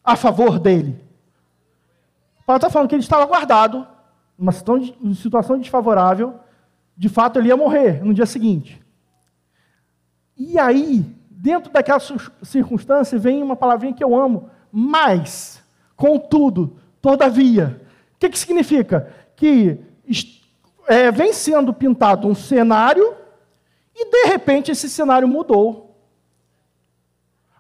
a 0.04 0.16
favor 0.16 0.60
dele. 0.60 1.04
Paulo 2.46 2.58
está 2.58 2.70
falando 2.70 2.90
que 2.90 2.96
ele 2.96 3.04
estava 3.04 3.26
guardado, 3.26 3.88
numa 4.42 4.52
situação 5.14 5.60
desfavorável, 5.60 6.40
de 6.98 7.08
fato 7.08 7.38
ele 7.38 7.50
ia 7.50 7.56
morrer 7.56 8.04
no 8.04 8.12
dia 8.12 8.26
seguinte. 8.26 8.82
E 10.36 10.58
aí, 10.58 11.06
dentro 11.30 11.72
daquela 11.72 12.00
circunstância, 12.42 13.20
vem 13.20 13.44
uma 13.44 13.56
palavrinha 13.56 13.94
que 13.94 14.04
eu 14.04 14.16
amo, 14.16 14.50
mas, 14.72 15.64
contudo, 15.96 16.76
todavia. 17.00 17.80
O 18.16 18.20
que, 18.20 18.30
que 18.30 18.40
significa? 18.40 19.14
Que 19.36 19.80
é, 20.88 21.12
vem 21.12 21.32
sendo 21.34 21.72
pintado 21.72 22.28
um 22.28 22.34
cenário 22.34 23.14
e, 23.96 24.10
de 24.10 24.26
repente, 24.26 24.72
esse 24.72 24.90
cenário 24.90 25.28
mudou. 25.28 25.96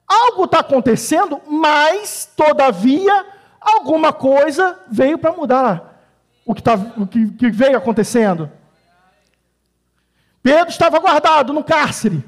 Algo 0.07 0.45
está 0.45 0.61
acontecendo, 0.61 1.39
mas, 1.47 2.27
todavia, 2.35 3.23
alguma 3.61 4.11
coisa 4.11 4.79
veio 4.89 5.19
para 5.19 5.31
mudar 5.31 5.90
o, 6.45 6.53
que, 6.53 6.61
tá, 6.61 6.75
o 6.97 7.07
que, 7.07 7.27
que 7.31 7.49
veio 7.49 7.77
acontecendo. 7.77 8.51
Pedro 10.43 10.69
estava 10.69 10.99
guardado 10.99 11.53
no 11.53 11.63
cárcere. 11.63 12.23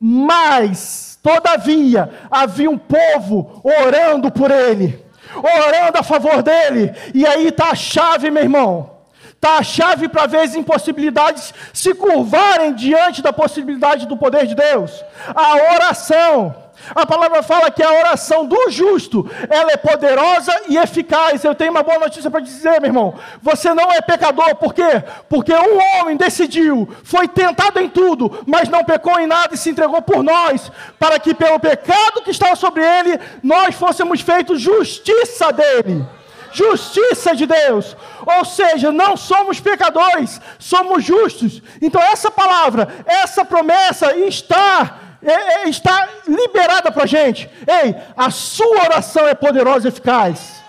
Mas, 0.00 1.18
todavia, 1.22 2.10
havia 2.30 2.70
um 2.70 2.78
povo 2.78 3.60
orando 3.64 4.30
por 4.30 4.50
ele, 4.50 5.04
orando 5.34 5.98
a 5.98 6.02
favor 6.02 6.42
dele. 6.42 6.92
E 7.12 7.26
aí 7.26 7.48
está 7.48 7.70
a 7.70 7.74
chave, 7.74 8.30
meu 8.30 8.42
irmão. 8.42 8.97
Está 9.38 9.58
a 9.58 9.62
chave 9.62 10.08
para 10.08 10.26
ver 10.26 10.40
as 10.40 10.56
impossibilidades 10.56 11.54
se 11.72 11.94
curvarem 11.94 12.74
diante 12.74 13.22
da 13.22 13.32
possibilidade 13.32 14.04
do 14.04 14.16
poder 14.16 14.48
de 14.48 14.54
Deus. 14.56 15.04
A 15.32 15.74
oração. 15.74 16.56
A 16.92 17.06
palavra 17.06 17.40
fala 17.40 17.70
que 17.70 17.82
a 17.82 17.92
oração 17.92 18.46
do 18.46 18.68
justo, 18.68 19.30
ela 19.48 19.70
é 19.70 19.76
poderosa 19.76 20.52
e 20.68 20.76
eficaz. 20.76 21.44
Eu 21.44 21.54
tenho 21.54 21.70
uma 21.70 21.84
boa 21.84 22.00
notícia 22.00 22.28
para 22.28 22.40
dizer, 22.40 22.80
meu 22.80 22.88
irmão. 22.88 23.14
Você 23.40 23.72
não 23.72 23.92
é 23.92 24.00
pecador, 24.00 24.56
por 24.56 24.74
quê? 24.74 25.04
Porque 25.28 25.52
um 25.52 26.00
homem 26.00 26.16
decidiu, 26.16 26.88
foi 27.04 27.28
tentado 27.28 27.78
em 27.78 27.88
tudo, 27.88 28.44
mas 28.44 28.68
não 28.68 28.84
pecou 28.84 29.20
em 29.20 29.26
nada 29.28 29.54
e 29.54 29.58
se 29.58 29.70
entregou 29.70 30.02
por 30.02 30.24
nós, 30.24 30.72
para 30.98 31.18
que 31.20 31.32
pelo 31.32 31.60
pecado 31.60 32.22
que 32.24 32.32
estava 32.32 32.56
sobre 32.56 32.84
ele, 32.84 33.20
nós 33.40 33.76
fôssemos 33.76 34.20
feitos 34.20 34.60
justiça 34.60 35.52
dele. 35.52 36.17
Justiça 36.58 37.36
de 37.36 37.46
Deus, 37.46 37.96
ou 38.26 38.44
seja, 38.44 38.90
não 38.90 39.16
somos 39.16 39.60
pecadores, 39.60 40.40
somos 40.58 41.04
justos. 41.04 41.62
Então, 41.80 42.02
essa 42.02 42.30
palavra, 42.30 42.88
essa 43.06 43.44
promessa 43.44 44.16
está 44.16 44.98
é, 45.22 45.32
é, 45.32 45.68
está 45.68 46.08
liberada 46.26 46.92
para 46.92 47.04
a 47.04 47.06
gente. 47.06 47.50
Ei, 47.66 47.94
a 48.16 48.30
sua 48.30 48.84
oração 48.84 49.26
é 49.26 49.34
poderosa 49.34 49.88
e 49.88 49.90
eficaz. 49.90 50.62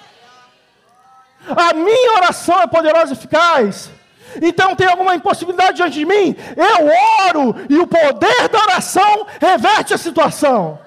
A 1.48 1.74
minha 1.74 2.13
oração 2.13 2.62
é 2.62 2.67
poderosa 2.67 3.13
e 3.13 3.17
eficaz. 3.17 3.91
Então 4.41 4.75
tem 4.75 4.88
alguma 4.88 5.15
impossibilidade 5.15 5.77
diante 5.77 6.00
de 6.00 6.05
mim? 6.05 6.36
Eu 6.55 6.88
oro 7.27 7.55
e 7.69 7.77
o 7.77 7.88
poder 7.88 8.48
da 8.50 8.60
oração 8.60 9.25
reverte 9.39 9.93
a 9.93 9.98
situação. 9.98 10.79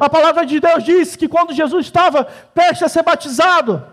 A 0.00 0.08
palavra 0.08 0.44
de 0.44 0.60
Deus 0.60 0.84
diz 0.84 1.16
que 1.16 1.28
quando 1.28 1.52
Jesus 1.52 1.86
estava 1.86 2.24
prestes 2.54 2.82
a 2.82 2.88
ser 2.88 3.02
batizado 3.02 3.84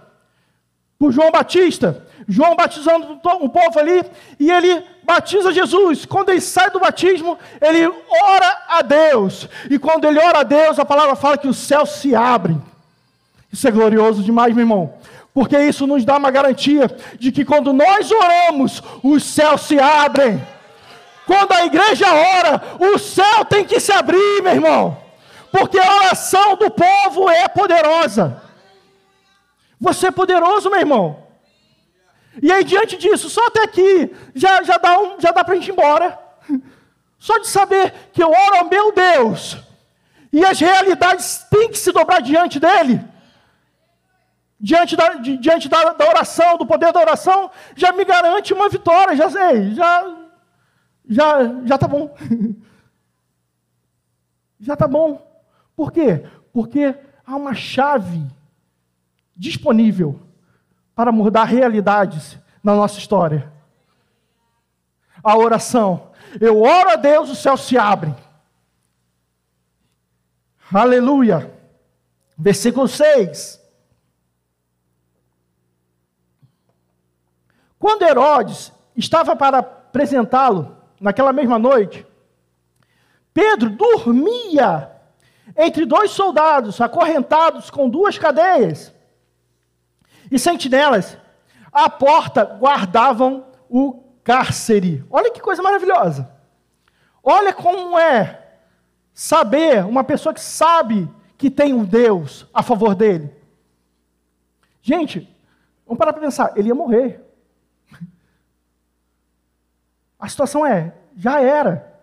por 0.97 1.11
João 1.11 1.31
Batista, 1.31 2.05
João 2.27 2.55
batizando 2.55 3.19
o 3.23 3.49
povo 3.49 3.79
ali, 3.79 4.03
e 4.39 4.51
ele 4.51 4.83
batiza 5.03 5.51
Jesus. 5.51 6.05
Quando 6.05 6.29
ele 6.29 6.41
sai 6.41 6.69
do 6.69 6.79
batismo, 6.79 7.37
ele 7.61 7.87
ora 7.87 8.57
a 8.67 8.81
Deus. 8.81 9.47
E 9.69 9.79
quando 9.79 10.05
ele 10.05 10.19
ora 10.19 10.39
a 10.39 10.43
Deus, 10.43 10.77
a 10.77 10.85
palavra 10.85 11.15
fala 11.15 11.37
que 11.37 11.47
os 11.47 11.57
céus 11.57 11.91
se 11.91 12.13
abrem. 12.13 12.61
Isso 13.51 13.67
é 13.67 13.71
glorioso 13.71 14.21
demais, 14.21 14.53
meu 14.53 14.61
irmão. 14.61 14.93
Porque 15.33 15.57
isso 15.57 15.87
nos 15.87 16.05
dá 16.05 16.17
uma 16.17 16.29
garantia 16.29 16.93
de 17.17 17.31
que 17.31 17.45
quando 17.45 17.73
nós 17.73 18.11
oramos, 18.11 18.83
os 19.01 19.23
céus 19.23 19.61
se 19.61 19.79
abrem. 19.79 20.45
Quando 21.25 21.51
a 21.53 21.65
igreja 21.65 22.07
ora, 22.13 22.61
o 22.79 22.97
céu 22.97 23.45
tem 23.45 23.63
que 23.63 23.79
se 23.79 23.91
abrir, 23.91 24.41
meu 24.43 24.53
irmão. 24.53 25.08
Porque 25.51 25.79
a 25.79 25.95
oração 25.95 26.55
do 26.55 26.69
povo 26.69 27.29
é 27.29 27.47
poderosa. 27.47 28.41
Você 29.79 30.07
é 30.07 30.11
poderoso, 30.11 30.69
meu 30.69 30.79
irmão. 30.79 31.27
E 32.41 32.51
aí, 32.51 32.63
diante 32.63 32.97
disso, 32.97 33.29
só 33.29 33.45
até 33.47 33.63
aqui, 33.63 34.15
já, 34.35 34.61
já 34.63 34.77
dá, 34.77 34.99
um, 34.99 35.19
já 35.19 35.31
dá 35.31 35.43
para 35.43 35.53
a 35.53 35.57
gente 35.57 35.69
ir 35.69 35.71
embora. 35.71 36.17
Só 37.17 37.37
de 37.39 37.47
saber 37.47 37.93
que 38.13 38.23
eu 38.23 38.29
oro 38.29 38.55
ao 38.57 38.69
meu 38.69 38.93
Deus, 38.93 39.57
e 40.31 40.45
as 40.45 40.59
realidades 40.59 41.45
têm 41.49 41.69
que 41.69 41.77
se 41.77 41.91
dobrar 41.91 42.21
diante 42.21 42.59
dele, 42.59 43.03
diante 44.59 44.95
da, 44.95 45.15
di, 45.15 45.37
diante 45.37 45.67
da, 45.67 45.91
da 45.93 46.07
oração, 46.07 46.57
do 46.57 46.65
poder 46.65 46.93
da 46.93 46.99
oração, 47.01 47.51
já 47.75 47.91
me 47.91 48.05
garante 48.05 48.53
uma 48.53 48.69
vitória, 48.69 49.15
já 49.15 49.29
sei, 49.29 49.73
já, 49.73 50.15
já, 51.09 51.39
já 51.65 51.77
tá 51.77 51.87
bom. 51.87 52.15
já 54.59 54.77
tá 54.77 54.87
bom. 54.87 55.28
Por 55.79 55.93
quê? 55.93 56.25
Porque 56.51 56.93
há 57.25 57.37
uma 57.37 57.53
chave 57.53 58.21
disponível 59.33 60.19
para 60.93 61.09
mudar 61.09 61.45
realidades 61.45 62.37
na 62.61 62.75
nossa 62.75 62.99
história. 62.99 63.49
A 65.23 65.37
oração. 65.37 66.11
Eu 66.41 66.61
oro 66.61 66.89
a 66.89 66.97
Deus, 66.97 67.29
os 67.29 67.37
céus 67.37 67.61
se 67.61 67.77
abrem. 67.77 68.13
Aleluia. 70.69 71.49
Versículo 72.37 72.85
6. 72.85 73.57
Quando 77.79 78.03
Herodes 78.03 78.73
estava 78.97 79.33
para 79.33 79.59
apresentá-lo 79.59 80.75
naquela 80.99 81.31
mesma 81.31 81.57
noite, 81.57 82.05
Pedro 83.33 83.69
dormia 83.69 84.98
entre 85.57 85.85
dois 85.85 86.11
soldados 86.11 86.79
acorrentados 86.79 87.69
com 87.69 87.89
duas 87.89 88.17
cadeias 88.17 88.93
e 90.31 90.37
sentinelas. 90.37 91.17
À 91.71 91.89
porta 91.89 92.43
guardavam 92.43 93.45
o 93.69 94.03
cárcere. 94.23 95.03
Olha 95.09 95.31
que 95.31 95.41
coisa 95.41 95.61
maravilhosa. 95.61 96.29
Olha 97.23 97.53
como 97.53 97.97
é 97.97 98.39
saber, 99.13 99.85
uma 99.85 100.03
pessoa 100.03 100.33
que 100.33 100.41
sabe 100.41 101.09
que 101.37 101.49
tem 101.49 101.73
um 101.73 101.83
Deus 101.83 102.47
a 102.53 102.63
favor 102.63 102.95
dele. 102.95 103.35
Gente, 104.81 105.27
vamos 105.85 105.99
parar 105.99 106.13
para 106.13 106.21
pensar, 106.21 106.53
ele 106.55 106.69
ia 106.69 106.75
morrer. 106.75 107.21
A 110.17 110.27
situação 110.27 110.65
é, 110.65 110.93
já 111.15 111.41
era. 111.41 112.01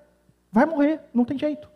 Vai 0.52 0.66
morrer, 0.66 1.00
não 1.12 1.24
tem 1.24 1.38
jeito. 1.38 1.68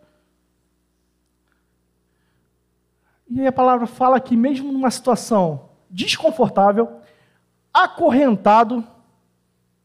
E 3.31 3.39
aí 3.39 3.47
a 3.47 3.51
palavra 3.51 3.87
fala 3.87 4.19
que 4.19 4.35
mesmo 4.35 4.73
numa 4.73 4.91
situação 4.91 5.69
desconfortável, 5.89 6.99
acorrentado 7.73 8.85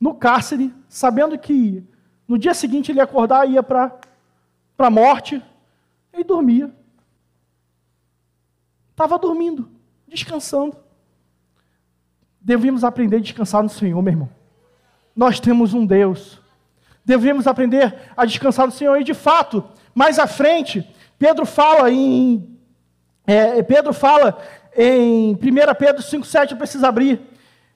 no 0.00 0.16
cárcere, 0.16 0.74
sabendo 0.88 1.38
que 1.38 1.86
no 2.26 2.36
dia 2.36 2.52
seguinte 2.52 2.90
ele 2.90 2.98
ia 2.98 3.04
acordar 3.04 3.48
e 3.48 3.52
ia 3.52 3.62
para 3.62 3.96
a 4.78 4.90
morte, 4.90 5.40
ele 6.12 6.24
dormia. 6.24 6.74
Estava 8.90 9.16
dormindo, 9.16 9.70
descansando. 10.08 10.76
Devíamos 12.40 12.82
aprender 12.82 13.18
a 13.18 13.20
descansar 13.20 13.62
no 13.62 13.68
Senhor, 13.68 14.02
meu 14.02 14.12
irmão. 14.12 14.30
Nós 15.14 15.38
temos 15.38 15.72
um 15.72 15.86
Deus. 15.86 16.42
Devemos 17.04 17.46
aprender 17.46 18.10
a 18.16 18.24
descansar 18.24 18.66
no 18.66 18.72
Senhor. 18.72 19.00
E 19.00 19.04
de 19.04 19.14
fato, 19.14 19.62
mais 19.94 20.18
à 20.18 20.26
frente, 20.26 20.84
Pedro 21.16 21.46
fala 21.46 21.92
em. 21.92 22.55
É, 23.26 23.62
Pedro 23.62 23.92
fala 23.92 24.38
em 24.76 25.32
1 25.32 25.38
Pedro 25.78 26.02
5,7, 26.02 26.52
eu 26.52 26.56
preciso 26.56 26.86
abrir. 26.86 27.20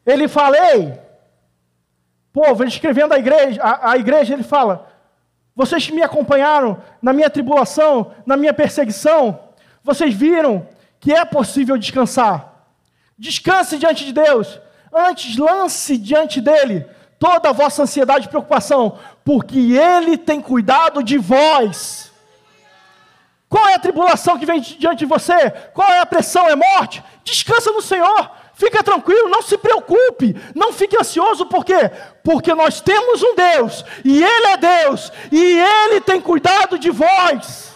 Ele 0.07 0.29
fala, 0.29 0.57
ei, 0.73 0.99
povo, 2.33 2.63
ele 2.63 2.71
escrevendo 2.71 3.13
a 3.13 3.19
igreja, 3.19 3.61
a, 3.63 3.93
a 3.93 3.97
igreja, 3.97 4.35
ele 4.35 4.43
fala: 4.43 4.91
vocês 5.55 5.91
me 5.91 6.03
acompanharam 6.03 6.81
na 7.03 7.13
minha 7.13 7.29
tribulação, 7.29 8.13
na 8.25 8.37
minha 8.37 8.55
perseguição, 8.55 9.39
vocês 9.83 10.15
viram 10.15 10.67
que 10.99 11.13
é 11.13 11.25
possível 11.25 11.77
descansar. 11.77 12.67
Descanse 13.19 13.79
diante 13.79 14.05
de 14.05 14.13
Deus. 14.13 14.61
Antes, 14.93 15.37
lance 15.37 15.97
diante 15.97 16.41
dele 16.41 16.87
toda 17.19 17.51
a 17.51 17.53
vossa 17.53 17.83
ansiedade 17.83 18.27
e 18.27 18.29
preocupação, 18.31 18.99
porque 19.23 19.59
ele 19.77 20.17
tem 20.17 20.41
cuidado 20.41 21.03
de 21.03 21.19
vós. 21.19 22.10
Qual 23.51 23.69
é 23.69 23.75
a 23.75 23.81
tribulação 23.81 24.39
que 24.39 24.47
vem 24.47 24.61
diante 24.61 25.01
de 25.01 25.07
você? 25.07 25.51
Qual 25.75 25.91
é 25.91 25.99
a 25.99 26.07
pressão? 26.07 26.49
É 26.49 26.55
morte? 26.55 27.03
Descansa 27.25 27.73
no 27.73 27.83
Senhor. 27.83 28.31
Fica 28.55 28.81
tranquilo, 28.85 29.29
não 29.29 29.43
se 29.43 29.59
preocupe, 29.59 30.37
não 30.55 30.73
fique 30.73 30.97
ansioso, 30.97 31.47
por 31.47 31.65
quê? 31.65 31.91
Porque 32.23 32.55
nós 32.55 32.81
temos 32.81 33.23
um 33.23 33.35
Deus, 33.35 33.85
e 34.05 34.23
Ele 34.23 34.47
é 34.49 34.57
Deus, 34.59 35.11
e 35.33 35.59
Ele 35.59 36.01
tem 36.03 36.21
cuidado 36.21 36.79
de 36.79 36.91
vós. 36.91 37.75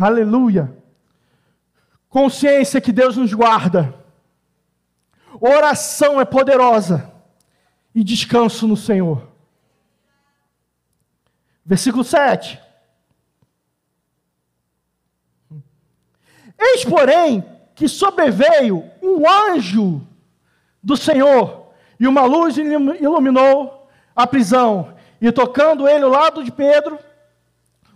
Aleluia. 0.00 0.74
Consciência 2.08 2.80
que 2.80 2.92
Deus 2.92 3.16
nos 3.16 3.32
guarda. 3.32 3.94
Oração 5.38 6.20
é 6.20 6.24
poderosa. 6.24 7.12
E 7.94 8.02
descanso 8.02 8.66
no 8.66 8.76
Senhor. 8.76 9.31
Versículo 11.64 12.04
7. 12.04 12.60
Eis, 16.58 16.84
porém, 16.84 17.44
que 17.74 17.88
sobreveio 17.88 18.84
um 19.02 19.28
anjo 19.28 20.00
do 20.82 20.96
Senhor, 20.96 21.66
e 21.98 22.06
uma 22.06 22.24
luz 22.24 22.56
iluminou 22.56 23.88
a 24.14 24.26
prisão, 24.26 24.94
e 25.20 25.30
tocando 25.30 25.88
ele 25.88 26.04
ao 26.04 26.10
lado 26.10 26.42
de 26.42 26.50
Pedro, 26.50 26.98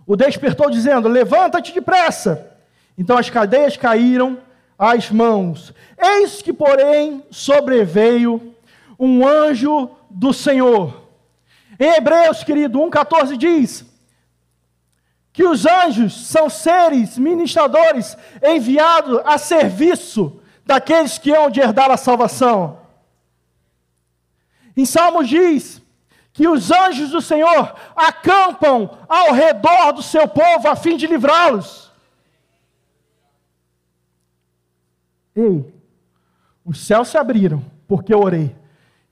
o 0.05 0.15
despertou, 0.15 0.69
dizendo: 0.69 1.09
Levanta-te 1.09 1.73
depressa. 1.73 2.51
Então 2.97 3.17
as 3.17 3.29
cadeias 3.29 3.75
caíram 3.75 4.39
às 4.79 5.11
mãos. 5.11 5.73
Eis 5.97 6.41
que, 6.41 6.53
porém, 6.53 7.23
sobreveio 7.29 8.55
um 8.97 9.27
anjo 9.27 9.89
do 10.09 10.33
Senhor. 10.33 11.06
Em 11.79 11.95
Hebreus, 11.95 12.43
querido, 12.43 12.79
1,14 12.79 13.37
diz: 13.37 13.85
que 15.37 15.45
os 15.45 15.67
anjos 15.67 16.25
são 16.25 16.49
seres 16.49 17.15
ministradores 17.15 18.17
enviados 18.41 19.21
a 19.23 19.37
serviço 19.37 20.41
daqueles 20.65 21.19
que 21.19 21.31
hão 21.31 21.51
de 21.51 21.59
herdar 21.59 21.91
a 21.91 21.95
salvação. 21.95 22.79
Em 24.75 24.83
Salmos 24.83 25.29
diz 25.29 25.79
que 26.33 26.47
os 26.47 26.71
anjos 26.71 27.11
do 27.11 27.21
Senhor 27.21 27.75
acampam 27.95 28.97
ao 29.07 29.31
redor 29.31 29.91
do 29.91 30.01
seu 30.01 30.27
povo 30.27 30.67
a 30.67 30.75
fim 30.75 30.97
de 30.97 31.05
livrá-los. 31.05 31.91
Ei, 35.35 35.71
os 36.65 36.83
céus 36.83 37.09
se 37.09 37.17
abriram 37.19 37.63
porque 37.87 38.11
eu 38.11 38.23
orei, 38.23 38.55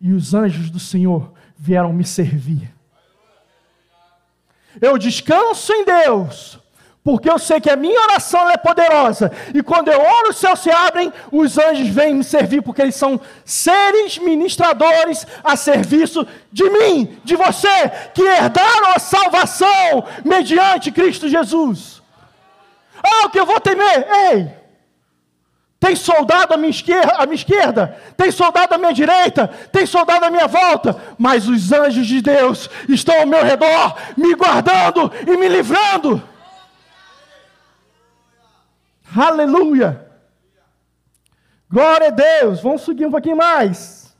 e 0.02 0.12
os 0.12 0.34
anjos 0.34 0.72
do 0.72 0.80
Senhor 0.80 1.35
vieram 1.58 1.94
me 1.94 2.04
servir. 2.04 2.74
Eu 4.82 4.98
descanso 4.98 5.72
em 5.74 5.86
Deus, 5.86 6.60
porque 7.04 7.30
eu 7.30 7.40
sei 7.40 7.62
que 7.62 7.70
a 7.70 7.76
minha 7.76 8.02
oração 8.02 8.50
é 8.50 8.58
poderosa. 8.58 9.32
E 9.54 9.62
quando 9.64 9.90
eu 9.90 10.02
oro, 10.02 10.30
os 10.30 10.38
céus 10.38 10.60
se 10.60 10.70
abrem, 10.70 11.14
os 11.32 11.58
anjos 11.58 11.88
vêm 11.88 12.16
me 12.16 12.24
servir, 12.24 12.62
porque 12.62 12.82
eles 12.82 12.96
são 12.96 13.22
seres 13.46 14.18
ministradores 14.18 15.26
a 15.44 15.56
serviço 15.56 16.28
de 16.52 16.70
mim, 16.70 17.18
de 17.24 17.36
você, 17.36 17.90
que 18.14 18.24
herdaram 18.24 18.92
a 18.96 19.00
salvação 19.00 20.06
mediante 20.24 20.92
Cristo 20.92 21.30
Jesus. 21.30 22.02
Ah, 23.04 23.28
o 23.28 23.30
que 23.30 23.40
eu 23.40 23.46
vou 23.46 23.60
temer? 23.60 24.08
Ei! 24.32 24.65
Tem 25.86 25.96
soldado 25.96 26.52
à 26.52 26.58
minha, 26.58 26.72
esquerda, 26.72 27.14
à 27.16 27.28
minha 27.28 27.36
esquerda, 27.36 27.96
tem 28.18 28.32
soldado 28.32 28.74
à 28.74 28.78
minha 28.80 28.92
direita, 28.92 29.48
tem 29.72 29.86
soldado 29.86 30.26
à 30.26 30.32
minha 30.32 30.48
volta, 30.48 31.00
mas 31.16 31.48
os 31.48 31.72
anjos 31.72 32.08
de 32.08 32.24
Deus 32.24 32.68
estão 32.90 33.20
ao 33.20 33.28
meu 33.28 33.44
redor, 33.44 33.96
me 34.18 34.34
guardando 34.34 35.12
e 35.28 35.38
me 35.38 35.48
livrando. 35.48 36.28
Aleluia! 39.16 40.10
Glória 41.70 42.08
a 42.08 42.10
Deus! 42.10 42.62
Vamos 42.62 42.82
seguir 42.82 43.06
um 43.06 43.12
pouquinho 43.12 43.38
mais. 43.38 44.18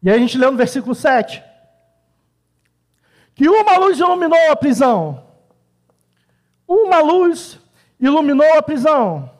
E 0.00 0.08
aí 0.08 0.14
a 0.14 0.18
gente 0.20 0.38
lê 0.38 0.48
no 0.48 0.56
versículo 0.56 0.94
7. 0.94 1.42
Que 3.34 3.48
uma 3.48 3.78
luz 3.78 3.98
iluminou 3.98 4.52
a 4.52 4.54
prisão 4.54 5.27
uma 6.68 7.00
luz 7.00 7.58
iluminou 7.98 8.52
a 8.58 8.62
prisão. 8.62 9.30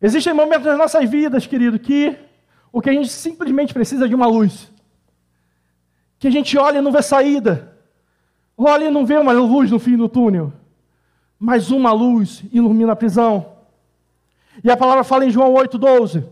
Existem 0.00 0.32
momentos 0.32 0.66
nas 0.66 0.78
nossas 0.78 1.08
vidas, 1.08 1.46
querido, 1.46 1.78
que 1.78 2.16
o 2.72 2.80
que 2.80 2.88
a 2.88 2.92
gente 2.92 3.10
simplesmente 3.10 3.74
precisa 3.74 4.06
é 4.06 4.08
de 4.08 4.14
uma 4.14 4.26
luz. 4.26 4.72
Que 6.18 6.28
a 6.28 6.30
gente 6.30 6.56
olha 6.56 6.78
e 6.78 6.80
não 6.80 6.90
vê 6.90 7.02
saída. 7.02 7.76
Olha 8.56 8.86
e 8.86 8.90
não 8.90 9.04
vê 9.04 9.16
uma 9.18 9.32
luz 9.32 9.70
no 9.70 9.78
fim 9.78 9.96
do 9.96 10.08
túnel. 10.08 10.52
Mas 11.38 11.70
uma 11.70 11.92
luz 11.92 12.42
ilumina 12.52 12.92
a 12.92 12.96
prisão. 12.96 13.56
E 14.64 14.70
a 14.70 14.76
palavra 14.76 15.04
fala 15.04 15.26
em 15.26 15.30
João 15.30 15.52
8,12. 15.54 16.24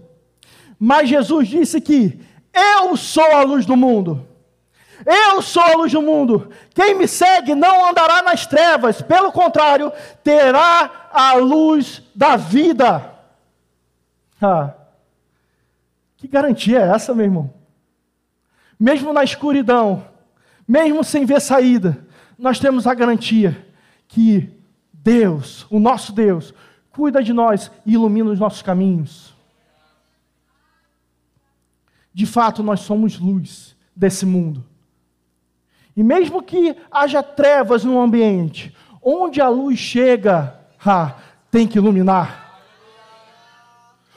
Mas 0.79 1.09
Jesus 1.09 1.49
disse 1.49 1.81
que 1.81 2.21
eu 2.53 2.97
sou 2.97 3.33
a 3.33 3.43
luz 3.43 3.67
do 3.67 3.77
mundo. 3.77 4.27
Eu 5.07 5.41
sou 5.43 5.63
a 5.63 5.75
luz 5.75 5.93
do 5.93 6.03
mundo. 6.03 6.51
Quem 6.75 6.95
me 6.95 7.07
segue 7.07 7.55
não 7.55 7.89
andará 7.89 8.23
nas 8.23 8.47
trevas, 8.47 9.01
pelo 9.01 9.33
contrário, 9.33 9.93
terá 10.23 11.09
a 11.13 11.35
luz 11.35 12.03
da 12.15 12.37
vida. 12.37 13.15
Ah, 14.41 14.75
que 16.17 16.27
garantia 16.27 16.81
é 16.81 16.89
essa, 16.89 17.15
meu 17.15 17.25
irmão? 17.25 17.55
Mesmo 18.79 19.13
na 19.13 19.25
escuridão, 19.25 20.05
mesmo 20.67 21.03
sem 21.03 21.25
ver 21.25 21.41
saída, 21.41 22.07
nós 22.39 22.59
temos 22.59 22.87
a 22.87 22.95
garantia 22.95 23.67
que 24.07 24.51
Deus, 24.93 25.67
o 25.71 25.79
nosso 25.79 26.13
Deus, 26.13 26.53
cuida 26.91 27.23
de 27.23 27.33
nós 27.33 27.71
e 27.87 27.95
ilumina 27.95 28.31
os 28.31 28.39
nossos 28.39 28.63
caminhos. 28.63 29.35
De 32.13 32.27
fato, 32.27 32.63
nós 32.63 32.81
somos 32.81 33.19
luz 33.19 33.77
desse 33.95 34.27
mundo. 34.27 34.65
E 35.99 36.03
mesmo 36.05 36.41
que 36.45 36.77
haja 36.93 37.25
trevas 37.25 37.83
no 37.83 38.01
ambiente, 38.01 38.73
onde 39.03 39.41
a 39.41 39.49
luz 39.49 39.81
chega, 39.81 40.57
tem 41.51 41.67
que 41.67 41.77
iluminar. 41.77 42.61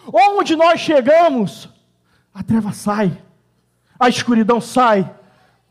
Onde 0.06 0.56
nós 0.56 0.80
chegamos, 0.80 1.68
a 2.32 2.44
treva 2.44 2.72
sai, 2.72 3.20
a 4.00 4.08
escuridão 4.08 4.62
sai, 4.62 5.12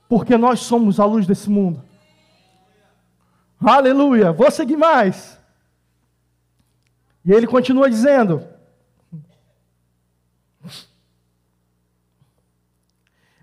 porque 0.09 0.37
nós 0.37 0.59
somos 0.59 0.99
a 0.99 1.05
luz 1.05 1.29
desse 1.29 1.49
mundo. 1.49 1.81
Aleluia. 3.61 4.33
Vou 4.33 4.51
seguir 4.51 4.77
mais. 4.77 5.38
E 7.25 7.31
ele 7.31 7.46
continua 7.46 7.88
dizendo: 7.88 8.49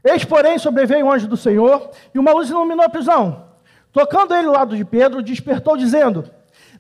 Eis, 0.08 0.24
porém, 0.24 0.58
sobreveio 0.58 1.06
o 1.06 1.12
anjo 1.12 1.28
do 1.28 1.36
Senhor, 1.36 1.92
e 2.14 2.20
uma 2.20 2.32
luz 2.32 2.50
iluminou 2.50 2.86
a 2.86 2.90
prisão. 2.90 3.48
Tocando 3.92 4.34
ele 4.36 4.48
ao 4.48 4.54
lado 4.54 4.76
de 4.76 4.86
Pedro, 4.86 5.22
despertou, 5.22 5.76
dizendo: 5.76 6.30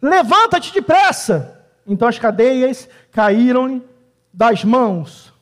Levanta-te 0.02 0.74
depressa. 0.74 1.66
Então 1.86 2.08
as 2.08 2.20
cadeias 2.20 2.88
caíram-lhe 3.12 3.82
das 4.34 4.64
mãos. 4.64 5.34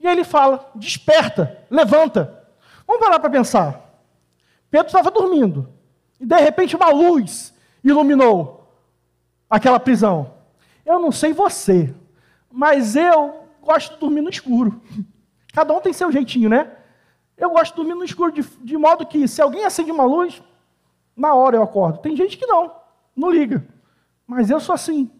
E 0.00 0.06
ele 0.06 0.24
fala: 0.24 0.70
Desperta, 0.74 1.58
levanta. 1.70 2.42
Vamos 2.86 3.04
parar 3.04 3.18
para 3.18 3.30
pensar. 3.30 3.80
Pedro 4.70 4.86
estava 4.86 5.10
dormindo. 5.10 5.68
E 6.18 6.26
de 6.26 6.36
repente 6.36 6.74
uma 6.74 6.88
luz 6.88 7.54
iluminou 7.84 8.74
aquela 9.50 9.78
prisão. 9.78 10.34
Eu 10.84 10.98
não 10.98 11.12
sei 11.12 11.32
você, 11.32 11.94
mas 12.50 12.96
eu 12.96 13.46
gosto 13.60 13.94
de 13.94 14.00
dormir 14.00 14.22
no 14.22 14.30
escuro. 14.30 14.80
Cada 15.52 15.74
um 15.74 15.80
tem 15.80 15.92
seu 15.92 16.10
jeitinho, 16.10 16.48
né? 16.48 16.70
Eu 17.36 17.50
gosto 17.50 17.72
de 17.72 17.76
dormir 17.76 17.94
no 17.94 18.04
escuro 18.04 18.32
de, 18.32 18.42
de 18.42 18.76
modo 18.76 19.06
que 19.06 19.26
se 19.26 19.40
alguém 19.40 19.64
acende 19.64 19.90
uma 19.90 20.04
luz, 20.04 20.42
na 21.16 21.34
hora 21.34 21.56
eu 21.56 21.62
acordo. 21.62 21.98
Tem 21.98 22.16
gente 22.16 22.36
que 22.36 22.46
não, 22.46 22.74
não 23.16 23.30
liga. 23.30 23.66
Mas 24.26 24.50
eu 24.50 24.60
sou 24.60 24.74
assim. 24.74 25.10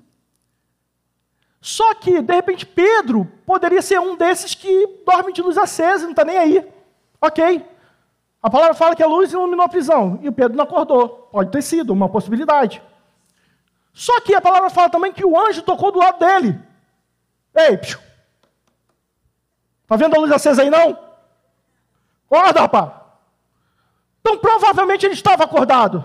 Só 1.61 1.94
que, 1.94 2.20
de 2.20 2.35
repente, 2.35 2.66
Pedro 2.66 3.25
poderia 3.46 3.81
ser 3.81 4.01
um 4.01 4.16
desses 4.16 4.55
que 4.55 5.03
dorme 5.07 5.33
de 5.33 5.42
luz 5.42 5.57
acesa, 5.57 6.05
não 6.05 6.11
está 6.11 6.25
nem 6.25 6.37
aí. 6.37 6.68
Ok. 7.20 7.64
A 8.42 8.51
palavra 8.51 8.75
fala 8.75 8.96
que 8.96 9.03
a 9.03 9.07
luz 9.07 9.33
iluminou 9.33 9.64
a 9.64 9.68
prisão 9.68 10.18
e 10.20 10.29
o 10.29 10.33
Pedro 10.33 10.57
não 10.57 10.64
acordou. 10.64 11.29
Pode 11.31 11.53
ter 11.53 11.62
sido 11.62 11.92
uma 11.92 12.09
possibilidade. 12.09 12.83
Só 13.94 14.20
que 14.20 14.35
a 14.35 14.40
palavra 14.40 14.70
fala 14.70 14.90
também 14.90 15.12
que 15.12 15.25
o 15.25 15.38
anjo 15.38 15.62
tocou 15.62 15.92
do 15.92 16.01
lado 16.01 16.18
dele. 16.18 16.59
Ei, 17.55 17.77
psiu. 17.77 18.01
Tá 19.87 19.94
vendo 19.94 20.16
a 20.16 20.18
luz 20.18 20.33
acesa 20.33 20.62
aí 20.62 20.70
não? 20.70 20.98
Acorda, 22.33 22.61
rapaz. 22.61 22.92
Então 24.21 24.38
provavelmente 24.38 25.05
ele 25.05 25.14
estava 25.14 25.45
acordado. 25.45 26.03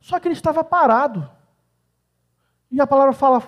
Só 0.00 0.20
que 0.20 0.28
ele 0.28 0.34
estava 0.34 0.62
parado. 0.62 1.28
E 2.70 2.80
a 2.80 2.86
palavra 2.86 3.14
fala 3.14 3.42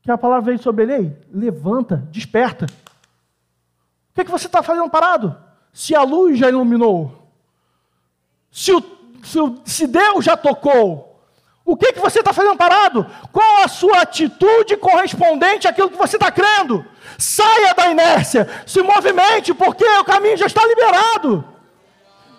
que 0.00 0.10
a 0.10 0.18
palavra 0.18 0.46
veio 0.46 0.58
sobre 0.58 0.82
ele, 0.82 0.94
Ei, 0.94 1.26
levanta, 1.30 1.96
desperta. 2.10 2.66
O 2.66 4.14
que, 4.14 4.22
é 4.22 4.24
que 4.24 4.30
você 4.30 4.46
está 4.46 4.62
fazendo 4.62 4.90
parado? 4.90 5.36
se 5.72 5.94
a 5.94 6.02
luz 6.02 6.38
já 6.38 6.48
iluminou? 6.48 7.30
Se, 8.50 8.72
o, 8.72 8.82
se, 9.24 9.40
o, 9.40 9.62
se 9.64 9.86
Deus 9.86 10.24
já 10.24 10.36
tocou? 10.36 11.11
O 11.64 11.76
que, 11.76 11.92
que 11.92 12.00
você 12.00 12.18
está 12.18 12.32
fazendo 12.32 12.56
parado? 12.56 13.06
Qual 13.32 13.62
a 13.62 13.68
sua 13.68 14.02
atitude 14.02 14.76
correspondente 14.76 15.68
àquilo 15.68 15.90
que 15.90 15.96
você 15.96 16.16
está 16.16 16.30
crendo? 16.30 16.84
Saia 17.16 17.72
da 17.74 17.88
inércia, 17.88 18.48
se 18.66 18.82
movimente, 18.82 19.54
porque 19.54 19.84
o 19.84 20.04
caminho 20.04 20.36
já 20.36 20.46
está 20.46 20.64
liberado. 20.66 21.44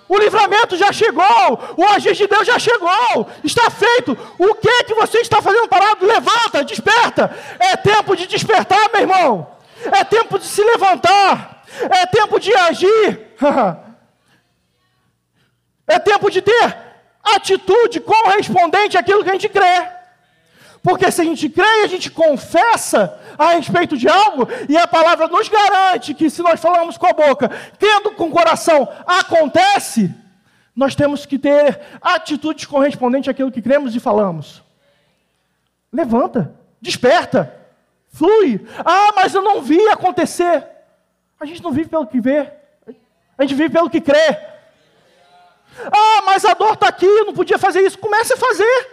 O 0.09 0.17
livramento 0.17 0.75
já 0.75 0.91
chegou, 0.91 1.59
o 1.77 1.85
agir 1.85 2.13
de 2.13 2.27
Deus 2.27 2.45
já 2.45 2.59
chegou, 2.59 3.27
está 3.43 3.71
feito. 3.71 4.17
O 4.37 4.53
que 4.55 4.83
que 4.83 4.93
você 4.93 5.19
está 5.19 5.41
fazendo 5.41 5.69
parado? 5.69 6.05
Levanta, 6.05 6.63
desperta. 6.63 7.35
É 7.57 7.77
tempo 7.77 8.15
de 8.15 8.27
despertar, 8.27 8.89
meu 8.91 9.01
irmão. 9.01 9.47
É 9.85 10.03
tempo 10.03 10.37
de 10.37 10.45
se 10.45 10.61
levantar. 10.61 11.63
É 11.89 12.05
tempo 12.05 12.39
de 12.39 12.53
agir. 12.53 13.35
é 15.87 15.97
tempo 15.97 16.29
de 16.29 16.41
ter 16.41 16.92
atitude 17.23 18.01
correspondente 18.01 18.97
àquilo 18.97 19.23
que 19.23 19.29
a 19.29 19.33
gente 19.33 19.49
crê. 19.49 19.87
Porque 20.83 21.09
se 21.09 21.21
a 21.21 21.23
gente 21.23 21.47
crê 21.47 21.81
e 21.81 21.85
a 21.85 21.87
gente 21.87 22.11
confessa 22.11 23.17
a 23.37 23.51
respeito 23.53 23.97
de 23.97 24.09
algo, 24.09 24.47
e 24.67 24.77
a 24.77 24.85
palavra 24.85 25.27
nos 25.29 25.47
garante 25.47 26.13
que 26.13 26.29
se 26.29 26.41
nós 26.41 26.59
falamos 26.59 26.97
com 26.97 27.07
a 27.07 27.13
boca, 27.13 27.49
tendo 27.79 28.11
com 28.11 28.25
o 28.25 28.31
coração, 28.31 28.87
acontece, 29.07 30.13
nós 30.75 30.93
temos 30.93 31.25
que 31.25 31.39
ter 31.39 31.79
atitudes 32.01 32.65
correspondentes 32.65 33.29
àquilo 33.29 33.51
que 33.51 33.61
cremos 33.61 33.95
e 33.95 33.99
falamos. 33.99 34.61
Levanta, 35.91 36.53
desperta, 36.81 37.55
flui. 38.09 38.67
Ah, 38.83 39.11
mas 39.15 39.33
eu 39.33 39.41
não 39.41 39.61
vi 39.61 39.79
acontecer. 39.87 40.67
A 41.39 41.45
gente 41.45 41.63
não 41.63 41.71
vive 41.71 41.89
pelo 41.89 42.07
que 42.07 42.19
vê, 42.19 42.51
a 43.37 43.43
gente 43.43 43.55
vive 43.55 43.69
pelo 43.69 43.89
que 43.89 44.01
crê. 44.01 44.52
Ah, 45.91 46.21
mas 46.25 46.45
a 46.45 46.53
dor 46.53 46.73
está 46.73 46.87
aqui, 46.87 47.05
eu 47.05 47.25
não 47.25 47.33
podia 47.33 47.57
fazer 47.57 47.81
isso. 47.81 47.97
Comece 47.97 48.33
a 48.33 48.37
fazer. 48.37 48.91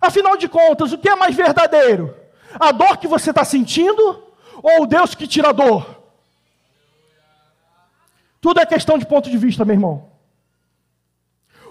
Afinal 0.00 0.36
de 0.36 0.48
contas, 0.48 0.92
o 0.92 0.98
que 0.98 1.08
é 1.08 1.16
mais 1.16 1.34
verdadeiro? 1.34 2.16
A 2.58 2.72
dor 2.72 2.96
que 2.98 3.08
você 3.08 3.30
está 3.30 3.44
sentindo 3.44 4.22
ou 4.62 4.82
o 4.82 4.86
Deus 4.86 5.14
que 5.14 5.26
tira 5.26 5.48
a 5.50 5.52
dor? 5.52 6.02
Tudo 8.40 8.60
é 8.60 8.66
questão 8.66 8.96
de 8.96 9.06
ponto 9.06 9.28
de 9.28 9.36
vista, 9.36 9.64
meu 9.64 9.74
irmão. 9.74 10.12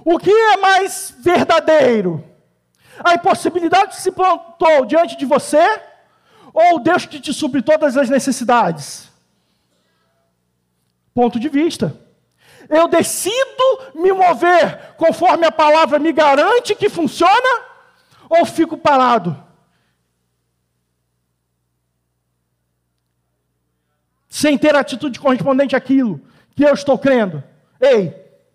O 0.03 0.19
que 0.19 0.31
é 0.31 0.57
mais 0.57 1.15
verdadeiro? 1.19 2.23
A 3.03 3.13
impossibilidade 3.13 3.95
que 3.95 4.01
se 4.01 4.11
plantou 4.11 4.85
diante 4.85 5.15
de 5.15 5.25
você 5.25 5.81
ou 6.53 6.75
o 6.75 6.79
Deus 6.79 7.05
que 7.05 7.19
te 7.19 7.33
supre 7.33 7.61
todas 7.61 7.95
as 7.95 8.09
necessidades? 8.09 9.07
ponto 11.17 11.39
de 11.39 11.49
vista. 11.49 11.99
Eu 12.69 12.87
decido 12.87 13.35
me 13.95 14.11
mover 14.11 14.95
conforme 14.95 15.45
a 15.45 15.51
palavra 15.51 15.99
me 15.99 16.11
garante 16.11 16.75
que 16.75 16.89
funciona, 16.89 17.65
ou 18.29 18.45
fico 18.45 18.77
parado? 18.77 19.41
Sem 24.27 24.57
ter 24.57 24.75
atitude 24.75 25.19
correspondente 25.19 25.75
àquilo 25.75 26.21
que 26.55 26.63
eu 26.63 26.73
estou 26.73 26.97
crendo. 26.97 27.43
Ei, 27.79 28.13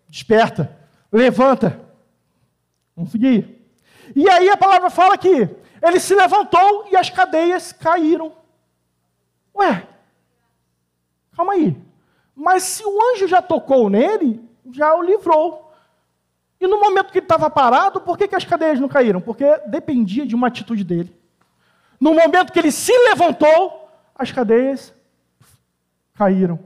desperta, 0.09 0.77
levanta. 1.11 1.81
Vamos 2.95 3.13
seguir. 3.13 3.67
E 4.15 4.29
aí 4.29 4.51
a 4.51 4.57
palavra 4.57 4.91
fala 4.91 5.17
que 5.17 5.49
ele 5.83 5.99
se 5.99 6.15
levantou 6.15 6.89
e 6.91 6.97
as 6.97 7.11
cadeias 7.11 7.73
caíram. 7.73 8.37
Ué, 9.55 9.87
calma 11.35 11.55
aí. 11.55 11.77
Mas 12.35 12.63
se 12.63 12.85
o 12.85 12.99
anjo 13.13 13.27
já 13.29 13.43
tocou 13.43 13.89
nele, 13.91 14.43
já 14.71 14.95
o 14.95 15.03
livrou. 15.03 15.73
E 16.61 16.67
no 16.67 16.79
momento 16.81 17.11
que 17.11 17.19
ele 17.19 17.25
estava 17.25 17.51
parado, 17.51 18.01
por 18.01 18.17
que, 18.17 18.29
que 18.29 18.37
as 18.37 18.45
cadeias 18.45 18.79
não 18.79 18.89
caíram? 18.89 19.21
Porque 19.21 19.45
dependia 19.67 20.25
de 20.25 20.35
uma 20.35 20.47
atitude 20.47 20.85
dele. 20.85 21.15
No 22.01 22.15
momento 22.15 22.53
que 22.53 22.59
ele 22.59 22.73
se 22.73 22.93
levantou, 23.09 23.89
as 24.15 24.31
cadeias 24.31 24.95
caíram. 26.15 26.59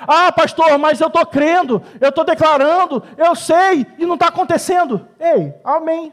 Ah, 0.00 0.30
pastor, 0.30 0.78
mas 0.78 1.00
eu 1.00 1.08
estou 1.08 1.24
crendo, 1.26 1.82
eu 2.00 2.10
estou 2.10 2.24
declarando, 2.24 3.02
eu 3.16 3.34
sei, 3.34 3.86
e 3.98 4.04
não 4.04 4.14
está 4.14 4.28
acontecendo. 4.28 5.08
Ei, 5.18 5.54
amém. 5.64 6.12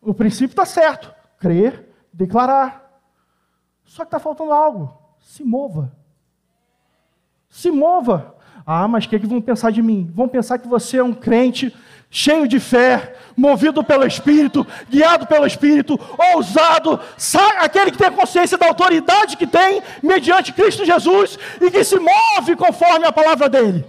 O 0.00 0.14
princípio 0.14 0.52
está 0.52 0.64
certo. 0.64 1.12
Crer, 1.38 1.88
declarar. 2.12 3.00
Só 3.84 4.04
que 4.04 4.08
está 4.08 4.18
faltando 4.18 4.52
algo. 4.52 4.96
Se 5.20 5.44
mova. 5.44 5.92
Se 7.48 7.70
mova. 7.70 8.34
Ah, 8.66 8.86
mas 8.86 9.04
o 9.04 9.08
que, 9.08 9.16
é 9.16 9.18
que 9.18 9.26
vão 9.26 9.40
pensar 9.40 9.72
de 9.72 9.82
mim? 9.82 10.10
Vão 10.14 10.28
pensar 10.28 10.58
que 10.58 10.68
você 10.68 10.98
é 10.98 11.02
um 11.02 11.14
crente 11.14 11.74
cheio 12.10 12.48
de 12.48 12.58
fé, 12.58 13.14
movido 13.36 13.84
pelo 13.84 14.06
Espírito, 14.06 14.66
guiado 14.88 15.26
pelo 15.26 15.46
Espírito, 15.46 15.98
ousado, 16.34 16.98
aquele 17.58 17.90
que 17.90 17.98
tem 17.98 18.10
consciência 18.10 18.56
da 18.56 18.66
autoridade 18.66 19.36
que 19.36 19.46
tem 19.46 19.82
mediante 20.02 20.52
Cristo 20.52 20.84
Jesus 20.84 21.38
e 21.60 21.70
que 21.70 21.84
se 21.84 21.96
move 21.98 22.56
conforme 22.56 23.06
a 23.06 23.12
palavra 23.12 23.48
dele. 23.48 23.84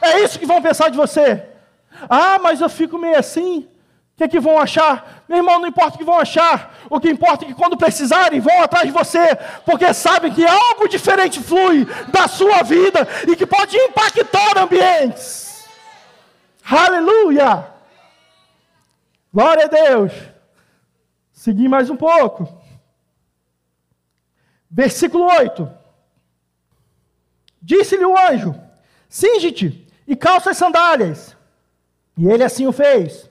É 0.00 0.20
isso 0.20 0.38
que 0.38 0.46
vão 0.46 0.62
pensar 0.62 0.90
de 0.90 0.96
você. 0.96 1.42
Ah, 2.08 2.38
mas 2.42 2.60
eu 2.60 2.68
fico 2.68 2.98
meio 2.98 3.18
assim. 3.18 3.66
O 4.14 4.16
que, 4.16 4.24
é 4.24 4.28
que 4.28 4.38
vão 4.38 4.58
achar? 4.58 5.24
Meu 5.28 5.38
irmão, 5.38 5.58
não 5.58 5.66
importa 5.66 5.96
o 5.96 5.98
que 5.98 6.04
vão 6.04 6.20
achar. 6.20 6.72
O 6.88 7.00
que 7.00 7.10
importa 7.10 7.44
é 7.44 7.48
que 7.48 7.54
quando 7.54 7.76
precisarem, 7.76 8.38
vão 8.38 8.62
atrás 8.62 8.86
de 8.86 8.92
você, 8.92 9.34
porque 9.66 9.92
sabem 9.92 10.32
que 10.32 10.46
algo 10.46 10.88
diferente 10.88 11.42
flui 11.42 11.84
da 12.12 12.28
sua 12.28 12.62
vida 12.62 13.08
e 13.28 13.34
que 13.34 13.44
pode 13.44 13.76
impactar 13.76 14.56
ambientes. 14.56 15.66
Aleluia! 16.64 17.66
Glória 19.32 19.64
a 19.64 19.68
Deus. 19.68 20.12
Seguir 21.32 21.68
mais 21.68 21.90
um 21.90 21.96
pouco. 21.96 22.46
Versículo 24.70 25.24
8. 25.24 25.68
Disse-lhe 27.60 28.04
o 28.04 28.16
anjo: 28.16 28.54
Singe-te 29.08 29.88
e 30.06 30.14
calça 30.14 30.50
as 30.50 30.56
sandálias. 30.56 31.36
E 32.16 32.28
ele 32.28 32.44
assim 32.44 32.64
o 32.68 32.72
fez. 32.72 33.28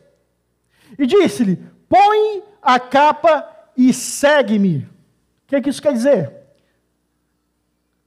E 1.03 1.05
disse-lhe: 1.05 1.57
Põe 1.89 2.43
a 2.61 2.79
capa 2.79 3.45
e 3.75 3.91
segue-me. 3.91 4.77
O 4.77 5.47
que, 5.47 5.57
é 5.57 5.61
que 5.61 5.69
isso 5.69 5.81
quer 5.81 5.91
dizer? 5.91 6.33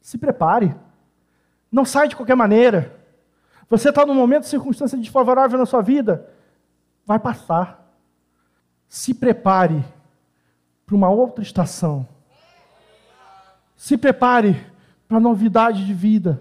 Se 0.01 0.17
prepare. 0.17 0.75
Não 1.71 1.85
sai 1.85 2.09
de 2.09 2.17
qualquer 2.17 2.37
maneira. 2.37 2.99
Você 3.69 3.91
está 3.91 4.07
num 4.07 4.15
momento 4.15 4.45
de 4.45 4.49
circunstância 4.49 4.97
desfavorável 4.97 5.59
na 5.59 5.67
sua 5.67 5.83
vida. 5.83 6.27
Vai 7.05 7.19
passar. 7.19 7.87
Se 8.89 9.13
prepare 9.13 9.85
para 10.87 10.97
uma 10.97 11.11
outra 11.11 11.43
estação. 11.43 12.09
Se 13.77 13.99
prepare 13.99 14.59
para 15.07 15.21
novidade 15.21 15.85
de 15.85 15.93
vida. 15.93 16.41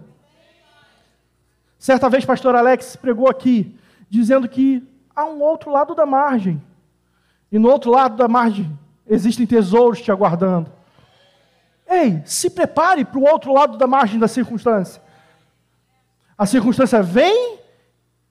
Certa 1.77 2.09
vez, 2.09 2.23
pastor 2.23 2.55
Alex 2.55 2.95
pregou 2.95 3.27
aqui, 3.27 3.77
dizendo 4.09 4.47
que 4.47 4.94
há 5.15 5.25
um 5.25 5.41
outro 5.41 5.71
lado 5.71 5.95
da 5.95 6.05
margem. 6.05 6.61
E 7.51 7.57
no 7.57 7.69
outro 7.69 7.91
lado 7.91 8.17
da 8.17 8.27
margem 8.27 8.77
existem 9.07 9.45
tesouros 9.45 10.01
te 10.01 10.11
aguardando. 10.11 10.71
Ei, 11.87 12.21
se 12.25 12.49
prepare 12.49 13.05
para 13.05 13.19
o 13.19 13.23
outro 13.23 13.53
lado 13.53 13.77
da 13.77 13.87
margem 13.87 14.19
da 14.19 14.27
circunstância. 14.27 15.01
A 16.37 16.45
circunstância 16.45 17.01
vem, 17.01 17.59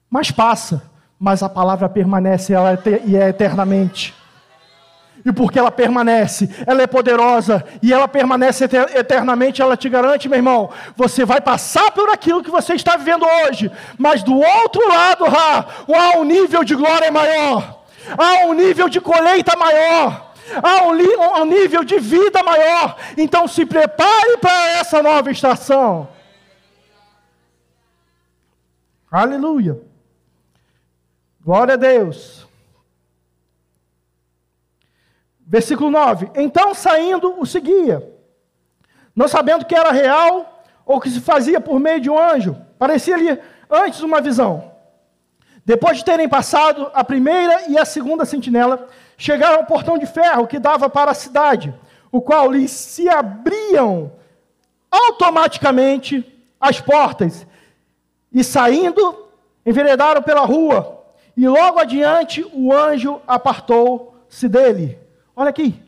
mas 0.09 0.29
passa. 0.29 0.91
Mas 1.17 1.41
a 1.41 1.49
palavra 1.49 1.87
permanece 1.87 2.53
ela 2.53 2.73
é 2.73 2.79
e 3.05 3.15
é 3.15 3.29
eternamente. 3.29 4.13
E 5.25 5.33
porque 5.33 5.57
ela 5.57 5.71
permanece, 5.71 6.47
ela 6.67 6.83
é 6.83 6.87
poderosa 6.87 7.65
e 7.81 7.91
ela 7.91 8.07
permanece 8.07 8.65
eternamente, 8.93 9.59
ela 9.59 9.75
te 9.75 9.89
garante, 9.89 10.29
meu 10.29 10.37
irmão, 10.37 10.69
você 10.95 11.25
vai 11.25 11.41
passar 11.41 11.89
por 11.91 12.09
aquilo 12.11 12.43
que 12.43 12.51
você 12.51 12.75
está 12.75 12.95
vivendo 12.95 13.25
hoje, 13.25 13.71
mas 13.97 14.21
do 14.21 14.37
outro 14.37 14.87
lado, 14.87 15.25
há 15.25 16.17
um 16.19 16.23
nível 16.23 16.63
de 16.63 16.75
glória 16.75 17.11
maior, 17.11 17.85
há 18.15 18.45
um 18.45 18.53
nível 18.53 18.87
de 18.87 19.01
colheita 19.01 19.57
maior, 19.57 20.31
há 20.61 20.83
um, 20.83 21.41
um 21.41 21.45
nível 21.45 21.83
de 21.83 21.97
vida 21.97 22.43
maior. 22.43 22.95
Então 23.17 23.47
se 23.47 23.65
prepare 23.65 24.37
para 24.37 24.69
essa 24.77 25.01
nova 25.01 25.31
estação. 25.31 26.07
Aleluia. 29.09 29.81
Glória 31.43 31.73
a 31.73 31.77
Deus. 31.77 32.44
Versículo 35.55 35.89
9: 35.89 36.31
Então 36.35 36.73
saindo 36.73 37.39
o 37.39 37.45
seguia, 37.45 38.05
não 39.15 39.25
sabendo 39.25 39.63
que 39.63 39.73
era 39.73 39.89
real 39.89 40.61
ou 40.85 40.99
que 40.99 41.09
se 41.09 41.21
fazia 41.21 41.61
por 41.61 41.79
meio 41.79 42.01
de 42.01 42.09
um 42.09 42.19
anjo, 42.19 42.57
parecia-lhe 42.77 43.39
antes 43.71 44.01
uma 44.01 44.19
visão. 44.19 44.69
Depois 45.63 45.99
de 45.99 46.03
terem 46.03 46.27
passado 46.27 46.91
a 46.93 47.05
primeira 47.05 47.69
e 47.69 47.77
a 47.77 47.85
segunda 47.85 48.25
sentinela, 48.25 48.89
chegaram 49.17 49.59
ao 49.59 49.65
portão 49.65 49.97
de 49.97 50.05
ferro 50.05 50.45
que 50.45 50.59
dava 50.59 50.89
para 50.89 51.11
a 51.11 51.13
cidade, 51.13 51.73
o 52.11 52.21
qual 52.21 52.51
lhes 52.51 52.71
se 52.71 53.07
abriam 53.07 54.11
automaticamente 54.91 56.37
as 56.59 56.81
portas, 56.81 57.47
e 58.29 58.43
saindo, 58.43 59.25
enveredaram 59.65 60.21
pela 60.21 60.41
rua, 60.41 61.01
e 61.37 61.47
logo 61.47 61.79
adiante 61.79 62.45
o 62.51 62.73
anjo 62.73 63.21
apartou-se 63.25 64.49
dele. 64.49 65.04
Olha 65.35 65.49
aqui. 65.49 65.81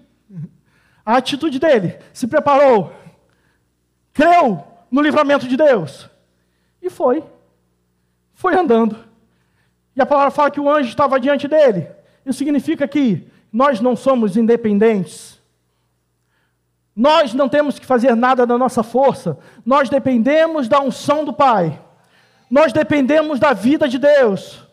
A 1.05 1.17
atitude 1.17 1.57
dele. 1.59 1.97
Se 2.13 2.27
preparou. 2.27 2.93
Creu 4.13 4.63
no 4.91 5.01
livramento 5.01 5.47
de 5.47 5.55
Deus. 5.55 6.09
E 6.81 6.89
foi. 6.89 7.23
Foi 8.33 8.55
andando. 8.55 8.97
E 9.95 10.01
a 10.01 10.05
palavra 10.05 10.31
fala 10.31 10.51
que 10.51 10.59
o 10.59 10.69
anjo 10.69 10.89
estava 10.89 11.19
diante 11.19 11.47
dele. 11.47 11.89
Isso 12.25 12.39
significa 12.39 12.87
que 12.87 13.27
nós 13.51 13.79
não 13.79 13.95
somos 13.95 14.35
independentes. 14.35 15.41
Nós 16.95 17.33
não 17.33 17.47
temos 17.47 17.79
que 17.79 17.85
fazer 17.85 18.15
nada 18.15 18.45
da 18.45 18.57
nossa 18.57 18.83
força. 18.83 19.37
Nós 19.65 19.89
dependemos 19.89 20.67
da 20.67 20.81
unção 20.81 21.23
do 21.23 21.31
Pai. 21.31 21.81
Nós 22.49 22.73
dependemos 22.73 23.39
da 23.39 23.53
vida 23.53 23.87
de 23.87 23.97
Deus. 23.97 24.63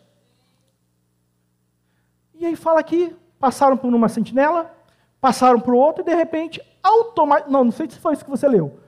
E 2.33 2.45
aí 2.45 2.55
fala 2.55 2.79
aqui, 2.79 3.15
passaram 3.45 3.77
por 3.77 3.93
uma 3.93 4.09
sentinela, 4.09 4.75
passaram 5.21 5.59
para 5.59 5.71
o 5.71 5.77
outro 5.77 6.01
e 6.01 6.03
de 6.03 6.15
repente, 6.15 6.59
automaticamente, 6.81 7.51
não, 7.53 7.65
não 7.65 7.71
sei 7.71 7.87
se 7.87 7.99
foi 7.99 8.13
isso 8.13 8.25
que 8.25 8.31
você 8.31 8.47
leu, 8.47 8.79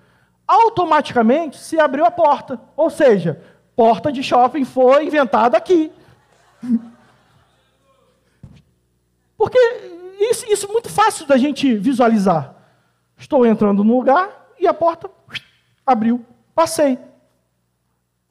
automaticamente 0.48 1.60
se 1.60 1.80
abriu 1.80 2.04
a 2.04 2.10
porta. 2.10 2.60
Ou 2.76 2.90
seja, 2.90 3.40
porta 3.76 4.12
de 4.12 4.24
shopping 4.24 4.66
foi 4.66 5.06
inventada 5.06 5.56
aqui. 5.56 5.92
Porque 9.38 9.60
isso, 10.20 10.52
isso 10.52 10.66
é 10.66 10.72
muito 10.72 10.90
fácil 10.90 11.28
da 11.28 11.38
gente 11.38 11.76
visualizar. 11.76 12.56
Estou 13.16 13.46
entrando 13.46 13.84
no 13.84 13.96
lugar 13.96 14.56
e 14.60 14.66
a 14.66 14.74
porta 14.74 15.08
abriu. 15.86 16.26
Passei. 16.56 16.98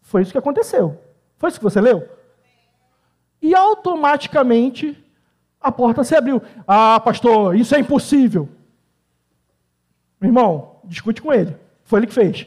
Foi 0.03 0.23
isso 0.23 0.33
que 0.33 0.39
aconteceu. 0.39 1.01
Foi 1.39 1.51
isso 1.51 1.61
que 1.61 1.65
você 1.65 1.81
leu? 1.81 2.09
E 3.41 3.55
automaticamente 3.55 5.06
a 5.67 5.73
porta 5.73 6.05
se 6.05 6.15
abriu. 6.15 6.41
Ah, 6.65 7.01
pastor, 7.01 7.57
isso 7.57 7.75
é 7.75 7.81
impossível. 7.81 8.49
Irmão, 10.23 10.81
discute 10.85 11.21
com 11.21 11.33
ele. 11.33 11.57
Foi 11.83 11.99
ele 11.99 12.07
que 12.07 12.15
fez. 12.15 12.47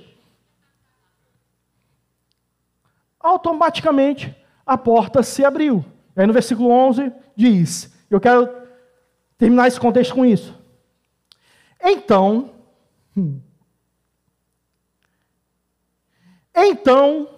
Automaticamente 3.19 4.33
a 4.65 4.77
porta 4.77 5.21
se 5.21 5.43
abriu. 5.43 5.83
Aí 6.15 6.25
no 6.25 6.31
versículo 6.31 6.69
11 6.69 7.11
diz: 7.35 7.93
Eu 8.09 8.21
quero 8.21 8.49
terminar 9.37 9.67
esse 9.67 9.79
contexto 9.79 10.15
com 10.15 10.25
isso. 10.25 10.57
Então, 11.83 12.51
hum, 13.17 13.41
então, 16.55 17.29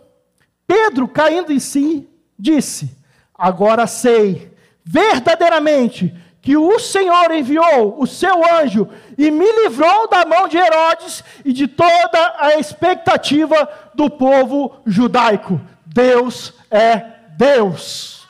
Pedro, 0.67 1.07
caindo 1.07 1.51
em 1.51 1.59
si, 1.59 2.07
disse: 2.37 2.95
Agora 3.33 3.87
sei 3.87 4.50
verdadeiramente 4.83 6.13
que 6.41 6.57
o 6.57 6.79
Senhor 6.79 7.31
enviou 7.31 8.01
o 8.01 8.07
seu 8.07 8.41
anjo 8.55 8.89
e 9.17 9.29
me 9.29 9.45
livrou 9.63 10.09
da 10.09 10.25
mão 10.25 10.47
de 10.47 10.57
Herodes 10.57 11.23
e 11.45 11.53
de 11.53 11.67
toda 11.67 12.35
a 12.39 12.55
expectativa 12.55 13.69
do 13.93 14.09
povo 14.09 14.81
judaico. 14.85 15.61
Deus 15.85 16.53
é 16.71 17.03
Deus. 17.37 18.27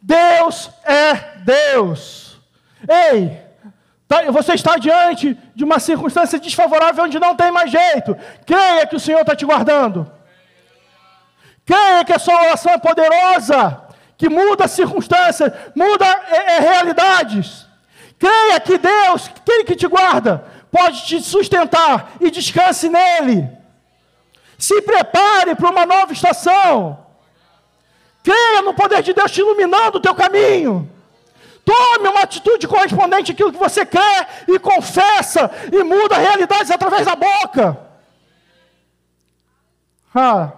Deus 0.00 0.70
é 0.84 1.14
Deus. 1.38 2.38
Ei, 2.88 3.38
tá, 4.06 4.22
você 4.30 4.54
está 4.54 4.76
diante 4.76 5.36
de 5.54 5.64
uma 5.64 5.80
circunstância 5.80 6.38
desfavorável 6.38 7.04
onde 7.04 7.18
não 7.18 7.34
tem 7.34 7.50
mais 7.50 7.72
jeito. 7.72 8.16
Creia 8.46 8.86
que 8.86 8.94
o 8.94 9.00
Senhor 9.00 9.20
está 9.20 9.34
te 9.34 9.44
guardando. 9.44 10.10
Creia 11.66 12.04
que 12.04 12.12
a 12.12 12.18
sua 12.20 12.40
oração 12.40 12.72
é 12.72 12.78
poderosa 12.78 13.89
que 14.20 14.28
muda 14.28 14.68
circunstâncias, 14.68 15.50
muda 15.74 16.04
é, 16.04 16.56
é, 16.56 16.60
realidades. 16.60 17.66
Creia 18.18 18.60
que 18.60 18.76
Deus, 18.76 19.30
aquele 19.34 19.64
que 19.64 19.74
te 19.74 19.88
guarda, 19.88 20.44
pode 20.70 21.06
te 21.06 21.22
sustentar 21.22 22.12
e 22.20 22.30
descanse 22.30 22.90
nele. 22.90 23.48
Se 24.58 24.82
prepare 24.82 25.54
para 25.54 25.70
uma 25.70 25.86
nova 25.86 26.12
estação. 26.12 27.02
Creia 28.22 28.60
no 28.60 28.74
poder 28.74 29.02
de 29.02 29.14
Deus 29.14 29.32
te 29.32 29.40
iluminando 29.40 29.96
o 29.96 30.02
teu 30.02 30.14
caminho. 30.14 30.86
Tome 31.64 32.08
uma 32.08 32.20
atitude 32.20 32.68
correspondente 32.68 33.32
àquilo 33.32 33.52
que 33.52 33.58
você 33.58 33.86
quer 33.86 34.44
e 34.46 34.58
confessa 34.58 35.50
e 35.72 35.82
muda 35.82 36.18
realidades 36.18 36.70
através 36.70 37.06
da 37.06 37.16
boca. 37.16 37.88
Ah, 40.14 40.52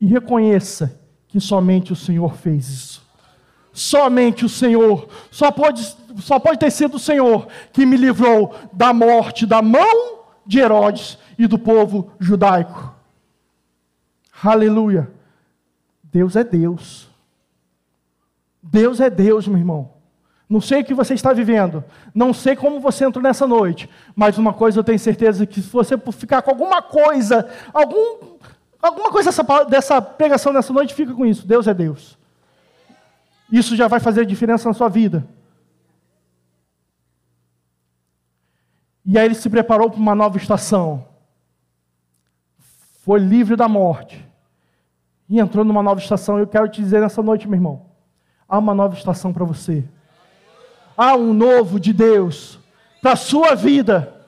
e 0.00 0.06
reconheça 0.06 0.99
que 1.30 1.40
somente 1.40 1.92
o 1.92 1.96
Senhor 1.96 2.34
fez 2.36 2.68
isso. 2.68 3.02
Somente 3.72 4.44
o 4.44 4.48
Senhor, 4.48 5.08
só 5.30 5.50
pode, 5.50 5.82
só 6.18 6.38
pode 6.38 6.58
ter 6.58 6.70
sido 6.70 6.96
o 6.96 6.98
Senhor 6.98 7.46
que 7.72 7.86
me 7.86 7.96
livrou 7.96 8.54
da 8.72 8.92
morte, 8.92 9.46
da 9.46 9.62
mão 9.62 10.24
de 10.44 10.58
Herodes 10.58 11.16
e 11.38 11.46
do 11.46 11.58
povo 11.58 12.10
judaico. 12.18 12.92
Aleluia. 14.42 15.10
Deus 16.02 16.34
é 16.34 16.42
Deus. 16.42 17.08
Deus 18.62 19.00
é 19.00 19.08
Deus, 19.08 19.46
meu 19.46 19.58
irmão. 19.58 19.90
Não 20.48 20.60
sei 20.60 20.80
o 20.80 20.84
que 20.84 20.92
você 20.92 21.14
está 21.14 21.32
vivendo, 21.32 21.84
não 22.12 22.34
sei 22.34 22.56
como 22.56 22.80
você 22.80 23.04
entrou 23.04 23.22
nessa 23.22 23.46
noite, 23.46 23.88
mas 24.16 24.36
uma 24.36 24.52
coisa 24.52 24.80
eu 24.80 24.84
tenho 24.84 24.98
certeza 24.98 25.46
que 25.46 25.62
se 25.62 25.68
você 25.70 25.96
ficar 26.10 26.42
com 26.42 26.50
alguma 26.50 26.82
coisa, 26.82 27.48
algum 27.72 28.36
Alguma 28.82 29.10
coisa 29.10 29.30
dessa, 29.30 29.64
dessa 29.64 30.02
pregação 30.02 30.52
nessa 30.52 30.72
noite 30.72 30.94
fica 30.94 31.12
com 31.12 31.26
isso. 31.26 31.46
Deus 31.46 31.66
é 31.66 31.74
Deus. 31.74 32.18
Isso 33.50 33.76
já 33.76 33.88
vai 33.88 34.00
fazer 34.00 34.24
diferença 34.24 34.68
na 34.68 34.74
sua 34.74 34.88
vida. 34.88 35.26
E 39.04 39.18
aí 39.18 39.24
ele 39.24 39.34
se 39.34 39.50
preparou 39.50 39.90
para 39.90 39.98
uma 39.98 40.14
nova 40.14 40.36
estação. 40.36 41.04
foi 43.02 43.18
livre 43.18 43.56
da 43.56 43.66
morte 43.66 44.24
e 45.28 45.40
entrou 45.40 45.64
numa 45.64 45.82
nova 45.82 46.00
estação. 46.00 46.38
Eu 46.38 46.46
quero 46.46 46.68
te 46.68 46.80
dizer 46.80 47.00
nessa 47.00 47.22
noite, 47.22 47.48
meu 47.48 47.56
irmão, 47.56 47.86
há 48.48 48.58
uma 48.58 48.74
nova 48.74 48.94
estação 48.94 49.32
para 49.32 49.44
você. 49.44 49.84
Há 50.96 51.16
um 51.16 51.32
novo 51.32 51.80
de 51.80 51.92
Deus 51.92 52.58
para 53.02 53.12
a 53.12 53.16
sua 53.16 53.54
vida. 53.54 54.19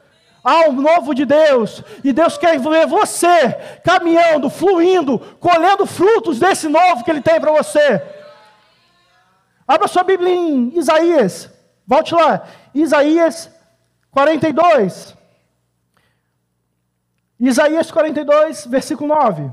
Um 0.44 0.72
novo 0.72 1.14
de 1.14 1.24
Deus. 1.24 1.83
E 2.02 2.12
Deus 2.12 2.37
quer 2.37 2.59
ver 2.59 2.87
você 2.87 3.52
caminhando, 3.85 4.50
fluindo, 4.50 5.18
colhendo 5.38 5.87
frutos 5.87 6.38
desse 6.38 6.68
novo 6.68 7.05
que 7.05 7.11
Ele 7.11 7.20
tem 7.20 7.40
para 7.40 7.52
você. 7.52 8.02
Abra 9.66 9.87
sua 9.87 10.02
Bíblia 10.02 10.35
em 10.35 10.76
Isaías. 10.76 11.48
Volte 11.87 12.14
lá. 12.14 12.46
Isaías 12.74 13.50
42. 14.11 15.16
Isaías 17.38 17.90
42, 17.90 18.66
versículo 18.66 19.14
9. 19.14 19.50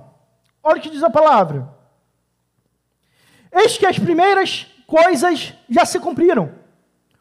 Olha 0.64 0.78
o 0.78 0.82
que 0.82 0.90
diz 0.90 1.02
a 1.02 1.10
palavra. 1.10 1.68
Eis 3.52 3.78
que 3.78 3.86
as 3.86 3.98
primeiras 3.98 4.68
coisas 4.86 5.54
já 5.70 5.86
se 5.86 6.00
cumpriram, 6.00 6.54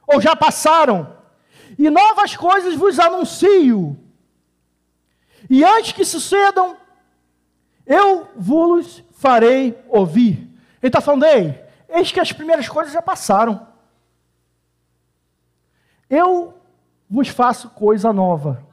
ou 0.07 0.21
já 0.21 0.37
passaram, 0.37 1.18
e 1.79 1.89
novas 1.89 2.37
coisas 2.37 2.75
vos 2.75 2.99
anuncio. 2.99 3.97
E 5.49 5.65
antes 5.65 5.93
que 5.93 6.05
sucedam, 6.05 6.77
eu 7.87 8.29
vos 8.37 9.03
farei 9.13 9.81
ouvir. 9.89 10.39
Ele 10.83 10.89
está 10.89 11.01
falando, 11.01 11.25
ei, 11.25 11.65
eis 11.89 12.11
que 12.11 12.21
as 12.21 12.33
primeiras 12.33 12.69
coisas 12.69 12.93
já 12.93 13.01
passaram. 13.01 13.67
Eu 16.11 16.61
vos 17.09 17.29
faço 17.29 17.71
coisa 17.71 18.13
nova. 18.13 18.67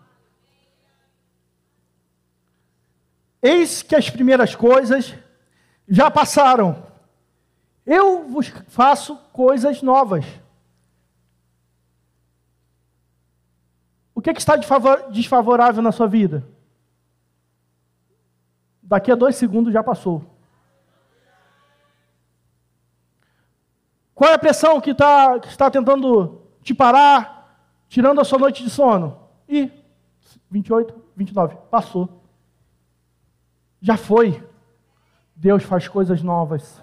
Eis 3.42 3.84
que 3.84 3.96
as 3.96 4.10
primeiras 4.10 4.56
coisas 4.56 5.14
já 5.88 6.10
passaram. 6.10 6.84
Eu 7.86 8.28
vos 8.28 8.48
faço 8.68 9.16
coisas 9.32 9.82
novas. 9.84 10.26
O 14.15 14.15
que, 14.26 14.32
é 14.32 14.34
que 14.34 14.40
está 14.40 14.56
desfavorável 15.12 15.84
na 15.84 15.92
sua 15.92 16.08
vida? 16.08 16.44
Daqui 18.82 19.12
a 19.12 19.16
dois 19.16 19.36
segundos 19.36 19.72
já 19.72 19.84
passou. 19.84 20.26
Qual 24.16 24.32
é 24.32 24.34
a 24.34 24.40
pressão 24.40 24.82
que, 24.82 24.96
tá, 24.96 25.40
que 25.40 25.48
está 25.48 25.70
tentando 25.70 26.42
te 26.64 26.74
parar, 26.74 27.56
tirando 27.88 28.20
a 28.20 28.24
sua 28.24 28.40
noite 28.40 28.64
de 28.64 28.70
sono? 28.72 29.16
E 29.48 29.72
28, 30.50 30.96
29, 31.16 31.58
passou. 31.70 32.24
Já 33.80 33.96
foi. 33.96 34.44
Deus 35.36 35.62
faz 35.62 35.88
coisas 35.88 36.24
novas, 36.24 36.82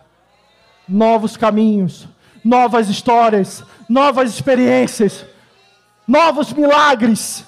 novos 0.89 1.37
caminhos, 1.37 2.07
novas 2.45 2.89
histórias, 2.89 3.65
novas 3.89 4.31
experiências, 4.31 5.27
novos 6.07 6.53
milagres. 6.53 7.45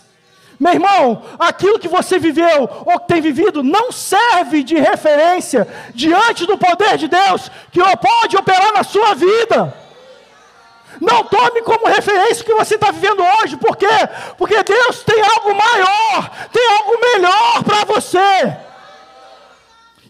Meu 0.58 0.72
irmão, 0.72 1.22
aquilo 1.38 1.78
que 1.78 1.88
você 1.88 2.18
viveu 2.18 2.68
ou 2.86 2.98
tem 3.00 3.20
vivido 3.20 3.62
não 3.62 3.90
serve 3.90 4.62
de 4.62 4.76
referência 4.76 5.66
diante 5.94 6.46
do 6.46 6.56
poder 6.56 6.96
de 6.96 7.08
Deus 7.08 7.50
que 7.70 7.80
pode 7.96 8.36
operar 8.36 8.72
na 8.72 8.84
sua 8.84 9.14
vida. 9.14 9.74
Não 11.00 11.24
tome 11.24 11.60
como 11.62 11.88
referência 11.88 12.42
o 12.42 12.46
que 12.46 12.54
você 12.54 12.76
está 12.76 12.90
vivendo 12.92 13.22
hoje, 13.22 13.56
por 13.56 13.76
quê? 13.76 13.86
Porque 14.38 14.62
Deus 14.62 15.02
tem 15.02 15.20
algo 15.20 15.54
maior, 15.54 16.30
tem 16.52 16.66
algo 16.70 17.00
melhor 17.00 17.64
para 17.64 17.84
você. 17.84 18.56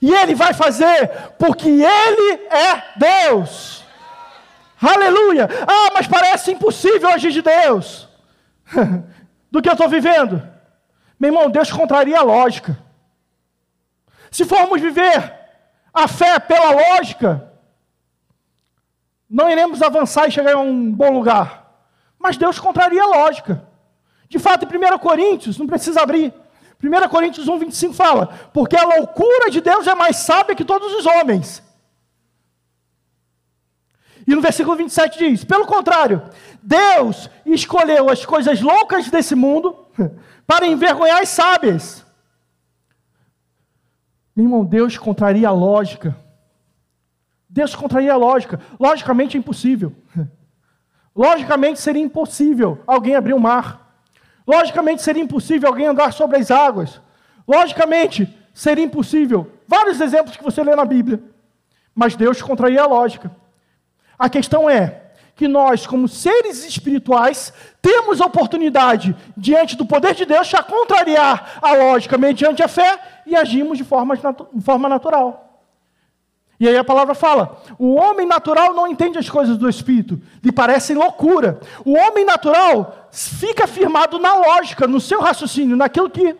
E 0.03 0.15
Ele 0.15 0.35
vai 0.35 0.53
fazer, 0.53 1.11
porque 1.39 1.69
Ele 1.69 2.41
é 2.51 2.83
Deus. 2.97 3.83
Aleluia! 4.81 5.49
Ah, 5.67 5.93
mas 5.95 6.07
parece 6.07 6.53
impossível 6.53 7.09
agir 7.09 7.33
de 7.33 7.41
Deus. 7.41 8.07
Do 9.51 9.63
que 9.63 9.69
eu 9.69 9.75
estou 9.75 9.89
vivendo. 9.89 10.43
Meu 11.19 11.33
irmão, 11.33 11.51
Deus 11.51 11.71
contraria 11.71 12.19
a 12.19 12.23
lógica. 12.23 12.79
Se 14.31 14.45
formos 14.45 14.81
viver 14.81 15.33
a 15.93 16.09
fé 16.09 16.39
pela 16.41 16.71
lógica, 16.71 17.53
não 19.31 19.51
iremos 19.51 19.81
avançar 19.81 20.29
e 20.29 20.31
chegar 20.31 20.55
a 20.55 20.59
um 20.59 20.93
bom 20.93 21.11
lugar. 21.11 21.65
Mas 22.19 22.37
Deus 22.37 22.59
contraria 22.59 23.03
a 23.03 23.07
lógica. 23.07 23.67
De 24.29 24.39
fato, 24.39 24.65
em 24.65 24.95
1 24.95 24.99
Coríntios, 24.99 25.59
não 25.59 25.67
precisa 25.67 26.03
abrir, 26.03 26.33
1 26.83 27.09
Coríntios 27.09 27.49
1, 27.49 27.59
25 27.59 27.95
fala: 27.95 28.27
Porque 28.53 28.77
a 28.77 28.85
loucura 28.85 29.51
de 29.51 29.61
Deus 29.61 29.87
é 29.87 29.95
mais 29.95 30.17
sábia 30.17 30.55
que 30.55 30.65
todos 30.65 30.93
os 30.93 31.07
homens. 31.07 31.63
E 34.27 34.35
no 34.35 34.41
versículo 34.41 34.77
27 34.77 35.19
diz: 35.19 35.45
Pelo 35.45 35.67
contrário, 35.67 36.23
Deus 36.63 37.29
escolheu 37.45 38.09
as 38.09 38.25
coisas 38.25 38.61
loucas 38.61 39.11
desse 39.11 39.35
mundo 39.35 39.77
para 40.47 40.67
envergonhar 40.67 41.21
as 41.21 41.29
sábias. 41.29 42.05
Meu 44.35 44.47
irmão, 44.47 44.65
Deus 44.65 44.99
contraria 44.99 45.49
a 45.49 45.53
lógica. 45.53 46.17
Deus 47.49 47.75
contraria 47.75 48.13
a 48.13 48.17
lógica. 48.17 48.59
Logicamente 48.81 49.37
é 49.37 49.41
impossível. 49.41 49.95
Logicamente 51.15 51.81
seria 51.81 52.03
impossível 52.03 52.83
alguém 52.87 53.15
abrir 53.15 53.35
o 53.35 53.37
um 53.37 53.41
mar. 53.41 54.03
Logicamente 54.47 55.03
seria 55.03 55.23
impossível 55.23 55.69
alguém 55.69 55.87
andar 55.87 56.13
sobre 56.13 56.37
as 56.37 56.51
águas. 56.51 57.01
Logicamente 57.47 58.29
seria 58.53 58.85
impossível. 58.85 59.53
Vários 59.69 60.01
exemplos 60.01 60.37
que 60.37 60.43
você 60.43 60.65
lê 60.65 60.75
na 60.75 60.85
Bíblia. 60.85 61.23
Mas 61.95 62.17
Deus 62.17 62.43
contraria 62.43 62.83
a 62.83 62.87
lógica. 62.87 63.31
A 64.19 64.29
questão 64.29 64.69
é 64.69 65.03
que 65.37 65.49
nós, 65.49 65.87
como 65.87 66.07
seres 66.07 66.65
espirituais, 66.65 67.53
temos 67.83 68.21
a 68.21 68.27
oportunidade, 68.27 69.17
diante 69.37 69.77
do 69.77 69.85
poder 69.85 70.15
de 70.15 70.25
Deus, 70.25 70.47
de 70.47 70.63
contrariar 70.63 71.59
a 71.61 71.75
lógica 71.75 72.17
mediante 72.17 72.63
a 72.63 72.69
fé 72.69 72.99
e 73.27 73.35
agimos 73.35 73.77
de 73.77 73.85
forma, 73.85 74.17
de 74.17 74.63
forma 74.63 74.89
natural. 74.89 75.45
E 76.59 76.69
aí 76.69 76.77
a 76.77 76.85
palavra 76.85 77.15
fala: 77.15 77.61
o 77.79 77.95
homem 77.95 78.27
natural 78.27 78.73
não 78.73 78.87
entende 78.87 79.19
as 79.19 79.29
coisas 79.29 79.59
do 79.59 79.69
espírito, 79.69 80.21
lhe 80.43 80.53
parecem 80.53 80.97
loucura. 80.97 81.61
O 81.85 81.95
homem 81.95 82.25
natural 82.25 83.09
fica 83.11 83.67
firmado 83.67 84.19
na 84.19 84.35
lógica, 84.37 84.87
no 84.87 85.01
seu 85.01 85.21
raciocínio, 85.21 85.77
naquilo 85.77 86.09
que 86.09 86.37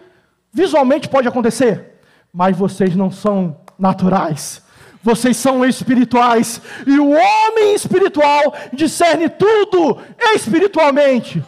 visualmente 0.53 1.09
pode 1.09 1.27
acontecer. 1.27 2.01
Mas 2.33 2.57
vocês 2.57 2.95
não 2.95 3.11
são 3.11 3.57
naturais, 3.79 4.64
vocês 5.05 5.37
são 5.37 5.63
espirituais. 5.67 6.63
E 6.87 6.99
o 6.99 7.11
homem 7.11 7.75
espiritual 7.75 8.55
discerne 8.73 9.29
tudo 9.29 9.99
espiritualmente. 10.35 11.45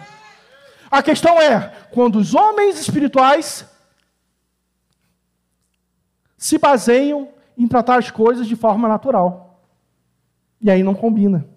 A 0.91 1.03
questão 1.03 1.41
é: 1.41 1.73
quando 1.91 2.17
os 2.17 2.35
homens 2.35 2.79
espirituais 2.79 3.67
se 6.37 6.59
baseiam 6.59 7.31
em 7.57 7.67
tratar 7.67 7.99
as 7.99 8.11
coisas 8.11 8.47
de 8.47 8.55
forma 8.55 8.87
natural. 8.87 9.63
E 10.61 10.71
aí 10.71 10.83
não 10.83 10.95
combina. 10.95 11.49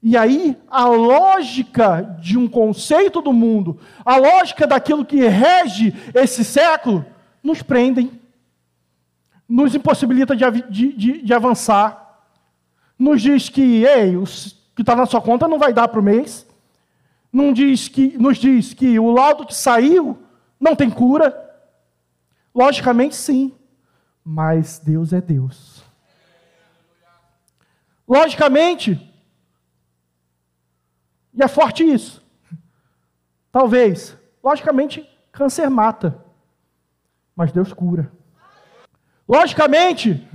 E 0.00 0.16
aí 0.16 0.56
a 0.70 0.86
lógica 0.86 2.02
de 2.20 2.38
um 2.38 2.46
conceito 2.46 3.20
do 3.20 3.32
mundo, 3.32 3.80
a 4.04 4.16
lógica 4.16 4.64
daquilo 4.64 5.04
que 5.04 5.26
rege 5.26 5.92
esse 6.14 6.44
século, 6.44 7.04
nos 7.42 7.62
prendem, 7.62 8.12
nos 9.48 9.74
impossibilita 9.74 10.34
de, 10.34 10.92
de, 10.92 11.22
de 11.22 11.34
avançar, 11.34 12.22
nos 12.98 13.20
diz 13.20 13.48
que, 13.48 13.84
ei, 13.84 14.16
o 14.16 14.24
que 14.74 14.82
está 14.82 14.96
na 14.96 15.06
sua 15.06 15.20
conta 15.20 15.48
não 15.48 15.58
vai 15.58 15.72
dar 15.72 15.88
para 15.88 16.00
o 16.00 16.02
mês, 16.02 16.46
não 17.32 17.52
diz 17.52 17.88
que, 17.88 18.16
nos 18.16 18.38
diz 18.38 18.72
que 18.72 18.98
o 18.98 19.10
laudo 19.10 19.46
que 19.46 19.54
saiu 19.54 20.18
não 20.58 20.76
tem 20.76 20.88
cura. 20.88 21.34
Logicamente, 22.54 23.16
sim 23.16 23.52
mas 24.24 24.78
Deus 24.78 25.12
é 25.12 25.20
Deus. 25.20 25.84
Logicamente, 28.08 29.12
e 31.34 31.42
é 31.42 31.48
forte 31.48 31.84
isso. 31.84 32.24
Talvez, 33.52 34.16
logicamente, 34.42 35.08
câncer 35.30 35.68
mata, 35.68 36.24
mas 37.36 37.52
Deus 37.52 37.72
cura. 37.72 38.10
Logicamente, 39.28 40.26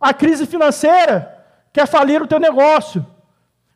a 0.00 0.12
crise 0.12 0.46
financeira 0.46 1.44
quer 1.72 1.86
falir 1.86 2.22
o 2.22 2.26
teu 2.26 2.38
negócio, 2.38 3.06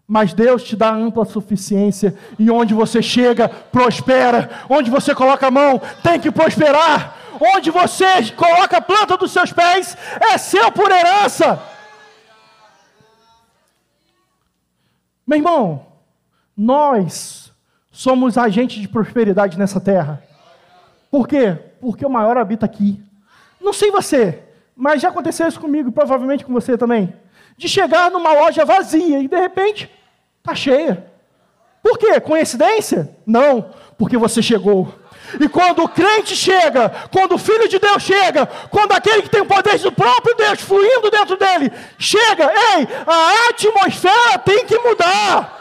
mas 0.06 0.34
Deus 0.34 0.62
te 0.62 0.76
dá 0.76 0.90
ampla 0.90 1.24
suficiência 1.24 2.16
e 2.38 2.50
onde 2.50 2.74
você 2.74 3.00
chega, 3.00 3.48
prospera. 3.48 4.50
Onde 4.68 4.90
você 4.90 5.14
coloca 5.14 5.46
a 5.46 5.50
mão, 5.50 5.80
tem 6.02 6.20
que 6.20 6.30
prosperar 6.30 7.22
onde 7.42 7.70
você 7.70 8.30
coloca 8.32 8.76
a 8.76 8.80
planta 8.80 9.16
dos 9.16 9.32
seus 9.32 9.52
pés, 9.52 9.96
é 10.20 10.38
seu 10.38 10.70
por 10.70 10.90
herança. 10.90 11.60
Meu 15.26 15.38
irmão, 15.38 15.86
nós 16.56 17.52
somos 17.90 18.38
agentes 18.38 18.80
de 18.80 18.88
prosperidade 18.88 19.58
nessa 19.58 19.80
terra. 19.80 20.22
Por 21.10 21.26
quê? 21.26 21.58
Porque 21.80 22.06
o 22.06 22.10
maior 22.10 22.36
habita 22.36 22.66
aqui. 22.66 23.02
Não 23.62 23.72
sei 23.72 23.90
você, 23.90 24.42
mas 24.76 25.00
já 25.00 25.08
aconteceu 25.08 25.46
isso 25.46 25.60
comigo, 25.60 25.92
provavelmente 25.92 26.44
com 26.44 26.52
você 26.52 26.76
também. 26.76 27.14
De 27.56 27.68
chegar 27.68 28.10
numa 28.10 28.32
loja 28.32 28.64
vazia 28.64 29.20
e 29.20 29.28
de 29.28 29.36
repente 29.36 29.90
está 30.38 30.54
cheia. 30.54 31.06
Por 31.82 31.98
quê? 31.98 32.20
Coincidência? 32.20 33.16
Não, 33.26 33.70
porque 33.98 34.16
você 34.16 34.40
chegou. 34.40 34.94
E 35.40 35.48
quando 35.48 35.82
o 35.82 35.88
crente 35.88 36.36
chega, 36.36 36.90
quando 37.10 37.34
o 37.34 37.38
Filho 37.38 37.68
de 37.68 37.78
Deus 37.78 38.02
chega, 38.02 38.46
quando 38.70 38.92
aquele 38.92 39.22
que 39.22 39.30
tem 39.30 39.40
o 39.40 39.46
poder 39.46 39.78
do 39.78 39.92
próprio 39.92 40.36
Deus 40.36 40.60
fluindo 40.60 41.10
dentro 41.10 41.36
dele 41.36 41.72
chega, 41.98 42.52
ei, 42.74 42.88
a 43.06 43.48
atmosfera 43.50 44.38
tem 44.44 44.66
que 44.66 44.78
mudar. 44.78 45.60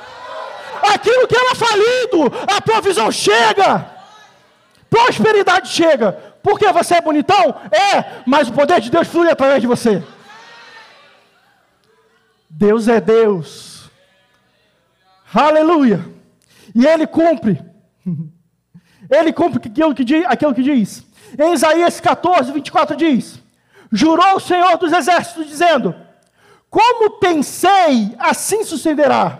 Aquilo 0.93 1.27
que 1.27 1.37
era 1.37 1.55
falido, 1.55 2.33
a 2.47 2.61
provisão 2.61 3.11
chega, 3.11 3.85
prosperidade 4.89 5.69
chega. 5.69 6.30
Porque 6.41 6.71
você 6.71 6.95
é 6.95 7.01
bonitão? 7.01 7.55
É, 7.71 8.23
mas 8.25 8.47
o 8.47 8.53
poder 8.53 8.79
de 8.79 8.89
Deus 8.89 9.07
flui 9.07 9.29
através 9.29 9.61
de 9.61 9.67
você. 9.67 10.03
Deus 12.49 12.87
é 12.87 12.99
Deus. 12.99 13.89
Aleluia. 15.33 16.05
E 16.75 16.85
Ele 16.85 17.07
cumpre. 17.07 17.63
Ele 19.09 19.31
cumpre 19.31 19.69
aquilo 19.69 19.95
que 19.95 20.03
diz. 20.03 20.25
Aquilo 20.25 20.53
que 20.53 20.63
diz. 20.63 21.05
Em 21.37 21.53
Isaías 21.53 21.99
14, 21.99 22.51
24 22.51 22.95
diz: 22.95 23.41
Jurou 23.91 24.35
o 24.35 24.39
Senhor 24.39 24.77
dos 24.77 24.91
Exércitos, 24.91 25.47
dizendo: 25.47 25.95
Como 26.69 27.19
pensei, 27.19 28.15
assim 28.19 28.63
sucederá. 28.63 29.39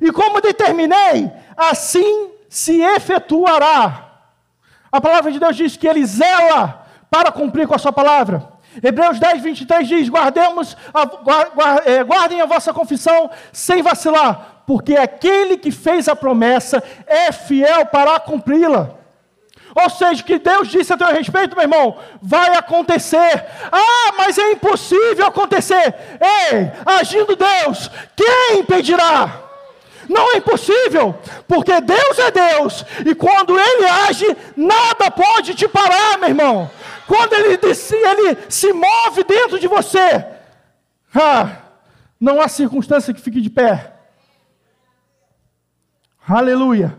E 0.00 0.12
como 0.12 0.40
determinei, 0.40 1.30
assim 1.56 2.30
se 2.48 2.80
efetuará. 2.80 4.07
A 4.90 5.00
palavra 5.00 5.30
de 5.30 5.38
Deus 5.38 5.56
diz 5.56 5.76
que 5.76 5.86
ele 5.86 6.04
zela 6.04 6.86
para 7.10 7.30
cumprir 7.30 7.66
com 7.66 7.74
a 7.74 7.78
sua 7.78 7.92
palavra. 7.92 8.48
Hebreus 8.82 9.18
10, 9.18 9.42
23 9.42 9.88
diz: 9.88 10.08
Guardemos 10.08 10.76
a, 10.92 11.90
é, 11.90 12.04
guardem 12.04 12.40
a 12.40 12.46
vossa 12.46 12.72
confissão 12.72 13.30
sem 13.52 13.82
vacilar, 13.82 14.62
porque 14.66 14.94
aquele 14.96 15.56
que 15.56 15.70
fez 15.70 16.08
a 16.08 16.16
promessa 16.16 16.82
é 17.06 17.32
fiel 17.32 17.86
para 17.86 18.20
cumpri-la. 18.20 18.98
Ou 19.74 19.90
seja, 19.90 20.22
o 20.22 20.24
que 20.24 20.38
Deus 20.38 20.68
disse 20.68 20.92
a 20.92 20.96
teu 20.96 21.08
respeito, 21.08 21.54
meu 21.54 21.62
irmão, 21.62 21.98
vai 22.20 22.56
acontecer. 22.56 23.44
Ah, 23.70 24.12
mas 24.16 24.38
é 24.38 24.52
impossível 24.52 25.26
acontecer. 25.26 25.94
Ei, 26.20 26.72
agindo 26.84 27.36
Deus, 27.36 27.90
quem 28.16 28.60
impedirá? 28.60 29.47
Não 30.08 30.32
é 30.32 30.38
impossível, 30.38 31.14
porque 31.46 31.80
Deus 31.80 32.18
é 32.18 32.30
Deus, 32.30 32.84
e 33.04 33.14
quando 33.14 33.58
Ele 33.58 33.86
age, 34.08 34.36
nada 34.56 35.10
pode 35.10 35.54
te 35.54 35.68
parar, 35.68 36.18
meu 36.18 36.30
irmão. 36.30 36.70
Quando 37.06 37.34
Ele, 37.34 37.54
ele 37.54 38.38
se 38.48 38.72
move 38.72 39.24
dentro 39.24 39.58
de 39.58 39.68
você, 39.68 40.24
ah, 41.14 41.58
não 42.18 42.40
há 42.40 42.48
circunstância 42.48 43.12
que 43.12 43.20
fique 43.20 43.40
de 43.40 43.50
pé. 43.50 43.92
Aleluia. 46.26 46.98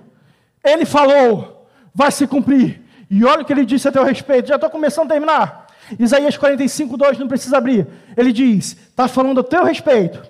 Ele 0.63 0.85
falou, 0.85 1.67
vai 1.93 2.11
se 2.11 2.27
cumprir. 2.27 2.81
E 3.09 3.25
olha 3.25 3.41
o 3.41 3.45
que 3.45 3.51
ele 3.51 3.65
disse 3.65 3.87
a 3.87 3.91
teu 3.91 4.03
respeito. 4.03 4.47
Já 4.47 4.55
estou 4.55 4.69
começando 4.69 5.07
a 5.07 5.13
terminar. 5.13 5.67
Isaías 5.97 6.37
45, 6.37 6.95
2, 6.95 7.17
não 7.17 7.27
precisa 7.27 7.57
abrir. 7.57 7.87
Ele 8.15 8.31
diz: 8.31 8.73
está 8.73 9.07
falando 9.07 9.39
a 9.39 9.43
teu 9.43 9.63
respeito. 9.63 10.21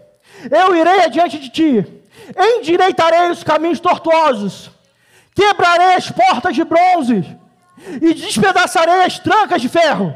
Eu 0.50 0.76
irei 0.76 1.02
adiante 1.02 1.38
de 1.38 1.50
ti 1.50 1.99
endireitarei 2.38 3.32
os 3.32 3.44
caminhos 3.44 3.80
tortuosos, 3.80 4.70
quebrarei 5.34 5.96
as 5.96 6.12
portas 6.12 6.56
de 6.56 6.64
bronze 6.64 7.38
e 8.02 8.14
despedaçarei 8.14 9.04
as 9.04 9.20
trancas 9.20 9.62
de 9.62 9.70
ferro. 9.70 10.16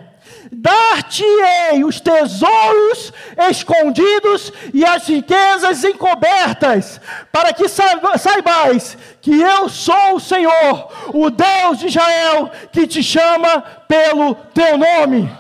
Dar-te-ei 0.52 1.84
os 1.84 2.00
tesouros 2.00 3.12
escondidos 3.50 4.52
e 4.74 4.86
as 4.86 5.08
riquezas 5.08 5.84
encobertas, 5.84 7.02
para 7.32 7.54
que 7.54 7.68
saibais 7.68 8.98
que 9.22 9.42
eu 9.42 9.68
sou 9.70 10.16
o 10.16 10.20
Senhor, 10.20 10.92
o 11.14 11.30
Deus 11.30 11.80
de 11.80 11.88
Israel, 11.88 12.52
que 12.72 12.86
te 12.86 13.02
chama 13.02 13.62
pelo 13.88 14.36
teu 14.54 14.78
nome. 14.78 15.32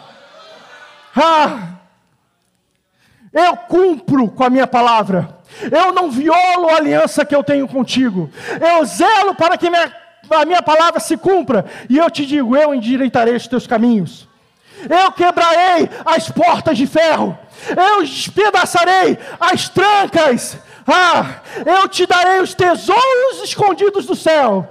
Ah, 1.15 1.73
eu 3.31 3.57
cumpro 3.57 4.29
com 4.29 4.43
a 4.43 4.49
minha 4.49 4.67
palavra. 4.67 5.42
Eu 5.71 5.91
não 5.91 6.09
violo 6.09 6.69
a 6.69 6.77
aliança 6.77 7.25
que 7.25 7.35
eu 7.35 7.43
tenho 7.43 7.67
contigo. 7.67 8.29
Eu 8.59 8.85
zelo 8.85 9.35
para 9.35 9.57
que 9.57 9.69
minha, 9.69 9.93
a 10.29 10.45
minha 10.45 10.61
palavra 10.61 10.99
se 10.99 11.17
cumpra. 11.17 11.65
E 11.89 11.97
eu 11.97 12.09
te 12.09 12.25
digo: 12.25 12.55
eu 12.55 12.73
endireitarei 12.73 13.35
os 13.35 13.47
teus 13.47 13.67
caminhos. 13.67 14.27
Eu 14.89 15.11
quebrarei 15.11 15.89
as 16.05 16.29
portas 16.29 16.77
de 16.77 16.85
ferro. 16.87 17.37
Eu 17.69 18.01
despedaçarei 18.03 19.17
as 19.39 19.69
trancas. 19.69 20.57
Ah, 20.85 21.41
eu 21.65 21.87
te 21.87 22.05
darei 22.05 22.41
os 22.41 22.53
tesouros 22.53 23.41
escondidos 23.43 24.05
do 24.05 24.15
céu. 24.15 24.67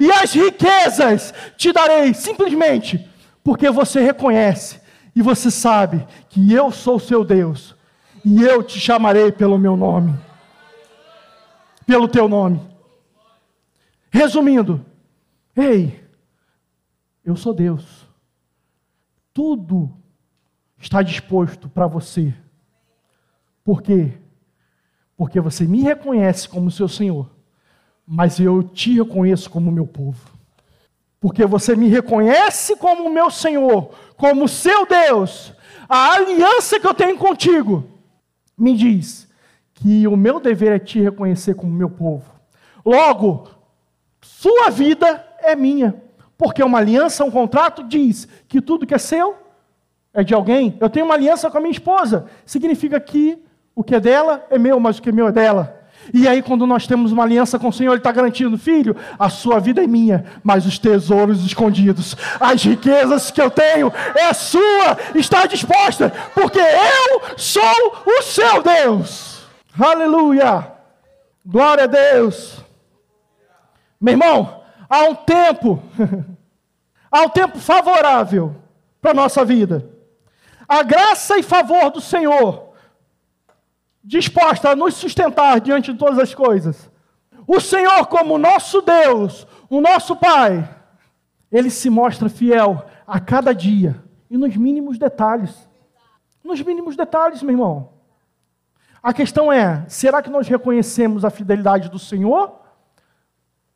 E 0.00 0.10
as 0.12 0.32
riquezas 0.32 1.32
te 1.56 1.72
darei 1.72 2.14
simplesmente 2.14 3.08
porque 3.42 3.70
você 3.70 4.00
reconhece 4.00 4.80
e 5.14 5.22
você 5.22 5.50
sabe 5.50 6.06
que 6.28 6.52
eu 6.52 6.70
sou 6.70 7.00
seu 7.00 7.24
Deus 7.24 7.74
e 8.30 8.42
eu 8.42 8.62
te 8.62 8.78
chamarei 8.78 9.32
pelo 9.32 9.58
meu 9.58 9.74
nome. 9.74 10.14
Pelo 11.86 12.06
teu 12.06 12.28
nome. 12.28 12.60
Resumindo, 14.10 14.84
ei, 15.56 15.98
eu 17.24 17.34
sou 17.36 17.54
Deus. 17.54 18.06
Tudo 19.32 19.90
está 20.76 21.00
disposto 21.00 21.70
para 21.70 21.86
você. 21.86 22.34
Por 23.64 23.80
quê? 23.80 24.12
Porque 25.16 25.40
você 25.40 25.66
me 25.66 25.80
reconhece 25.80 26.50
como 26.50 26.70
seu 26.70 26.86
Senhor, 26.86 27.30
mas 28.06 28.38
eu 28.38 28.62
te 28.62 28.98
reconheço 28.98 29.48
como 29.48 29.72
meu 29.72 29.86
povo. 29.86 30.36
Porque 31.18 31.46
você 31.46 31.74
me 31.74 31.88
reconhece 31.88 32.76
como 32.76 33.08
meu 33.08 33.30
Senhor, 33.30 33.94
como 34.18 34.46
seu 34.46 34.84
Deus, 34.86 35.54
a 35.88 36.12
aliança 36.12 36.78
que 36.78 36.86
eu 36.86 36.92
tenho 36.92 37.16
contigo 37.16 37.97
me 38.58 38.74
diz 38.74 39.28
que 39.74 40.06
o 40.08 40.16
meu 40.16 40.40
dever 40.40 40.72
é 40.72 40.78
te 40.78 41.00
reconhecer 41.00 41.54
como 41.54 41.72
meu 41.72 41.88
povo. 41.88 42.30
Logo, 42.84 43.48
sua 44.20 44.70
vida 44.70 45.24
é 45.40 45.54
minha. 45.54 46.02
Porque 46.36 46.62
uma 46.62 46.78
aliança, 46.78 47.24
um 47.24 47.30
contrato, 47.30 47.82
diz 47.82 48.26
que 48.48 48.60
tudo 48.60 48.86
que 48.86 48.94
é 48.94 48.98
seu 48.98 49.36
é 50.12 50.24
de 50.24 50.34
alguém. 50.34 50.76
Eu 50.80 50.90
tenho 50.90 51.06
uma 51.06 51.14
aliança 51.14 51.50
com 51.50 51.58
a 51.58 51.60
minha 51.60 51.72
esposa. 51.72 52.26
Significa 52.44 52.98
que 52.98 53.42
o 53.74 53.84
que 53.84 53.94
é 53.94 54.00
dela 54.00 54.44
é 54.50 54.58
meu, 54.58 54.80
mas 54.80 54.98
o 54.98 55.02
que 55.02 55.08
é 55.08 55.12
meu 55.12 55.28
é 55.28 55.32
dela. 55.32 55.77
E 56.12 56.26
aí, 56.26 56.42
quando 56.42 56.66
nós 56.66 56.86
temos 56.86 57.12
uma 57.12 57.24
aliança 57.24 57.58
com 57.58 57.68
o 57.68 57.72
Senhor, 57.72 57.92
Ele 57.92 58.00
está 58.00 58.12
garantindo, 58.12 58.58
filho, 58.58 58.96
a 59.18 59.28
sua 59.28 59.58
vida 59.58 59.82
é 59.82 59.86
minha, 59.86 60.24
mas 60.42 60.66
os 60.66 60.78
tesouros 60.78 61.44
escondidos, 61.44 62.16
as 62.40 62.62
riquezas 62.62 63.30
que 63.30 63.40
eu 63.40 63.50
tenho, 63.50 63.92
é 64.14 64.32
sua, 64.32 64.98
está 65.14 65.46
disposta, 65.46 66.12
porque 66.34 66.58
eu 66.58 67.36
sou 67.36 68.02
o 68.06 68.22
seu 68.22 68.62
Deus. 68.62 69.46
Aleluia! 69.78 70.72
Glória 71.44 71.84
a 71.84 71.86
Deus. 71.86 72.62
Meu 74.00 74.12
irmão, 74.12 74.62
há 74.88 75.02
um 75.04 75.14
tempo, 75.14 75.82
há 77.10 77.22
um 77.22 77.28
tempo 77.28 77.58
favorável 77.58 78.54
para 79.00 79.12
a 79.12 79.14
nossa 79.14 79.44
vida. 79.44 79.88
A 80.68 80.82
graça 80.82 81.38
e 81.38 81.42
favor 81.42 81.90
do 81.90 82.00
Senhor 82.00 82.67
disposta 84.08 84.70
a 84.70 84.76
nos 84.76 84.94
sustentar 84.94 85.60
diante 85.60 85.92
de 85.92 85.98
todas 85.98 86.18
as 86.18 86.34
coisas. 86.34 86.90
O 87.46 87.60
Senhor, 87.60 88.06
como 88.06 88.38
nosso 88.38 88.80
Deus, 88.80 89.46
o 89.68 89.82
nosso 89.82 90.16
Pai, 90.16 90.66
ele 91.52 91.68
se 91.68 91.90
mostra 91.90 92.30
fiel 92.30 92.86
a 93.06 93.20
cada 93.20 93.54
dia 93.54 94.02
e 94.30 94.38
nos 94.38 94.56
mínimos 94.56 94.98
detalhes. 94.98 95.68
Nos 96.42 96.62
mínimos 96.62 96.96
detalhes, 96.96 97.42
meu 97.42 97.52
irmão. 97.52 97.90
A 99.02 99.12
questão 99.12 99.52
é: 99.52 99.84
será 99.88 100.22
que 100.22 100.30
nós 100.30 100.48
reconhecemos 100.48 101.22
a 101.22 101.30
fidelidade 101.30 101.90
do 101.90 101.98
Senhor? 101.98 102.58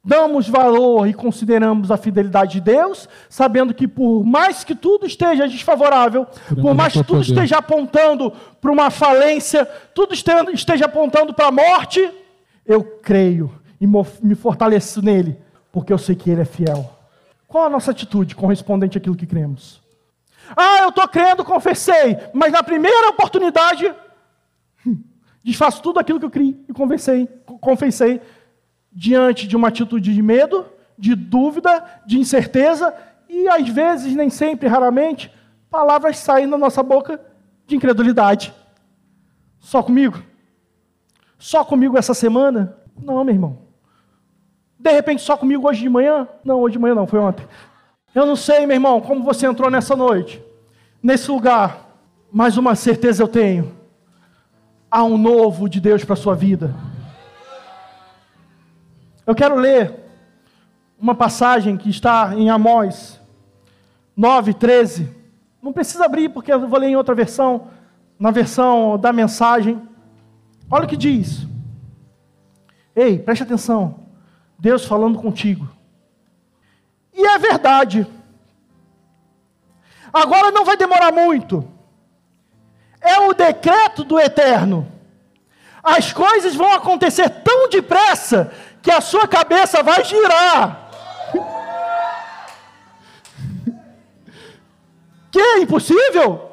Damos 0.05 0.49
valor 0.49 1.07
e 1.07 1.15
consideramos 1.15 1.91
a 1.91 1.97
fidelidade 1.97 2.55
de 2.55 2.61
Deus, 2.61 3.09
sabendo 3.29 3.73
que 3.73 3.87
por 3.87 4.25
mais 4.25 4.65
que 4.65 4.75
tudo 4.75 5.07
esteja 5.07 5.47
desfavorável, 5.47 6.27
por 6.61 6.75
mais 6.75 6.93
que 6.93 7.05
tudo 7.05 7.23
esteja 7.23 7.59
apontando 7.59 8.33
para 8.61 8.73
uma 8.73 8.91
falência, 8.91 9.65
tudo 9.95 10.13
esteja 10.13 10.87
apontando 10.87 11.33
para 11.33 11.47
a 11.47 11.53
morte, 11.53 12.11
eu 12.67 12.83
creio 12.83 13.53
e 13.81 13.87
me 13.87 14.35
fortaleço 14.35 15.01
nele, 15.03 15.39
porque 15.71 15.93
eu 15.93 15.99
sei 15.99 16.17
que 16.17 16.31
ele 16.31 16.43
é 16.43 16.45
fiel. 16.45 16.99
Qual 17.47 17.65
a 17.65 17.71
nossa 17.71 17.93
atitude 17.93 18.35
correspondente 18.35 18.99
àquilo 18.99 19.17
que 19.17 19.27
cremos? 19.27 19.81
Ah, 20.57 20.81
eu 20.83 20.89
estou 20.89 21.07
crendo, 21.07 21.45
confessei, 21.45 22.19
mas 22.33 22.53
na 22.53 22.63
primeira 22.63 23.11
oportunidade, 23.11 23.93
desfaço 25.45 25.81
tudo 25.81 26.01
aquilo 26.01 26.19
que 26.19 26.27
eu 26.27 26.31
criei 26.31 26.57
e 26.69 26.73
confessei, 26.73 27.29
confessei 27.61 28.21
diante 28.93 29.47
de 29.47 29.57
uma 29.57 29.69
atitude 29.69 30.13
de 30.13 30.23
medo, 30.23 30.67
de 30.99 31.15
dúvida, 31.15 31.85
de 32.07 32.19
incerteza 32.19 32.95
e 33.29 33.49
às 33.49 33.67
vezes, 33.69 34.15
nem 34.15 34.29
sempre, 34.29 34.69
raramente, 34.69 35.33
palavras 35.71 36.19
saem 36.19 36.49
da 36.49 36.59
nossa 36.59 36.83
boca 36.83 37.19
de 37.67 37.75
incredulidade. 37.75 38.53
Só 39.59 39.83
comigo? 39.83 40.23
Só 41.39 41.65
comigo 41.65 41.97
essa 41.97 42.13
semana? 42.13 42.77
Não, 43.01 43.25
meu 43.25 43.35
irmão. 43.35 43.59
De 44.79 44.93
repente, 44.93 45.23
só 45.23 45.37
comigo 45.37 45.67
hoje 45.67 45.81
de 45.81 45.89
manhã? 45.89 46.29
Não, 46.45 46.61
hoje 46.61 46.75
de 46.75 46.79
manhã 46.79 46.95
não, 46.95 47.07
foi 47.07 47.21
ontem. 47.21 47.47
Eu 48.15 48.27
não 48.27 48.37
sei, 48.37 48.67
meu 48.67 48.77
irmão, 48.77 49.01
como 49.01 49.25
você 49.25 49.47
entrou 49.47 49.71
nessa 49.71 49.97
noite, 49.97 50.43
nesse 51.03 51.31
lugar, 51.31 51.89
mas 52.31 52.57
uma 52.59 52.75
certeza 52.75 53.23
eu 53.23 53.29
tenho: 53.29 53.75
há 54.91 55.03
um 55.03 55.17
novo 55.17 55.69
de 55.69 55.81
Deus 55.81 56.05
para 56.05 56.13
a 56.13 56.17
sua 56.17 56.35
vida. 56.35 56.75
Eu 59.25 59.35
quero 59.35 59.57
ler 59.57 59.95
uma 60.99 61.15
passagem 61.15 61.77
que 61.77 61.89
está 61.89 62.35
em 62.35 62.51
Amós 62.51 63.21
9, 64.17 64.55
13. 64.55 65.09
Não 65.63 65.73
precisa 65.73 66.05
abrir, 66.05 66.29
porque 66.29 66.53
eu 66.53 66.67
vou 66.67 66.79
ler 66.79 66.89
em 66.89 66.97
outra 66.97 67.15
versão, 67.15 67.69
na 68.19 68.31
versão 68.31 68.99
da 68.99 69.13
mensagem. 69.13 69.81
Olha 70.71 70.85
o 70.85 70.89
que 70.89 70.97
diz. 70.97 71.47
Ei, 72.95 73.19
preste 73.19 73.45
atenção. 73.45 74.01
Deus 74.59 74.85
falando 74.85 75.19
contigo. 75.19 75.69
E 77.15 77.25
é 77.25 77.39
verdade. 77.39 78.07
Agora 80.13 80.51
não 80.51 80.65
vai 80.65 80.77
demorar 80.77 81.13
muito. 81.13 81.69
É 83.01 83.19
o 83.21 83.33
decreto 83.33 84.05
do 84.05 84.19
eterno. 84.19 84.87
As 85.83 86.13
coisas 86.13 86.55
vão 86.55 86.73
acontecer 86.73 87.29
tão 87.29 87.69
depressa 87.69 88.53
que 88.83 88.91
a 88.91 89.01
sua 89.01 89.29
cabeça 89.29 89.83
vai 89.83 90.05
girar. 90.05 90.91
Que 95.31 95.41
é 95.41 95.61
impossível? 95.61 96.53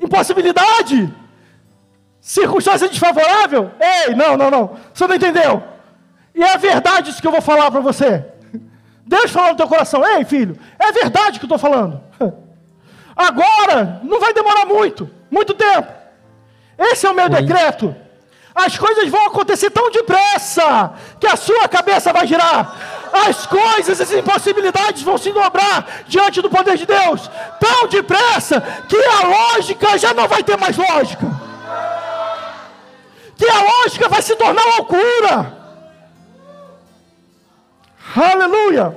Impossibilidade? 0.00 1.14
Circunstância 2.20 2.88
desfavorável? 2.88 3.70
Ei, 3.78 4.14
não, 4.14 4.36
não, 4.36 4.50
não. 4.50 4.76
Você 4.92 5.06
não 5.06 5.14
entendeu. 5.14 5.62
E 6.34 6.42
é 6.42 6.56
verdade 6.56 7.10
isso 7.10 7.20
que 7.20 7.26
eu 7.26 7.32
vou 7.32 7.42
falar 7.42 7.70
para 7.70 7.80
você. 7.80 8.24
Deus 9.06 9.30
falou 9.30 9.50
no 9.50 9.56
teu 9.56 9.68
coração, 9.68 10.04
ei 10.04 10.24
filho, 10.24 10.58
é 10.78 10.90
verdade 10.90 11.38
que 11.38 11.44
eu 11.44 11.54
estou 11.54 11.58
falando. 11.58 12.02
Agora, 13.14 14.00
não 14.02 14.18
vai 14.18 14.32
demorar 14.32 14.64
muito, 14.64 15.08
muito 15.30 15.54
tempo. 15.54 15.92
Esse 16.76 17.06
é 17.06 17.10
o 17.10 17.14
meu 17.14 17.24
Oi. 17.24 17.30
decreto. 17.30 17.94
As 18.54 18.78
coisas 18.78 19.08
vão 19.08 19.26
acontecer 19.26 19.68
tão 19.70 19.90
depressa 19.90 20.92
que 21.18 21.26
a 21.26 21.36
sua 21.36 21.66
cabeça 21.66 22.12
vai 22.12 22.24
girar. 22.24 23.10
As 23.26 23.46
coisas, 23.46 24.00
as 24.00 24.12
impossibilidades 24.12 25.02
vão 25.02 25.18
se 25.18 25.32
dobrar 25.32 26.04
diante 26.06 26.40
do 26.40 26.48
poder 26.48 26.76
de 26.76 26.86
Deus 26.86 27.28
tão 27.58 27.88
depressa 27.88 28.60
que 28.88 28.96
a 28.96 29.26
lógica 29.26 29.98
já 29.98 30.14
não 30.14 30.28
vai 30.28 30.42
ter 30.44 30.56
mais 30.56 30.76
lógica. 30.76 31.26
Que 33.36 33.48
a 33.48 33.60
lógica 33.60 34.08
vai 34.08 34.22
se 34.22 34.36
tornar 34.36 34.64
loucura. 34.76 35.64
Aleluia! 38.16 38.96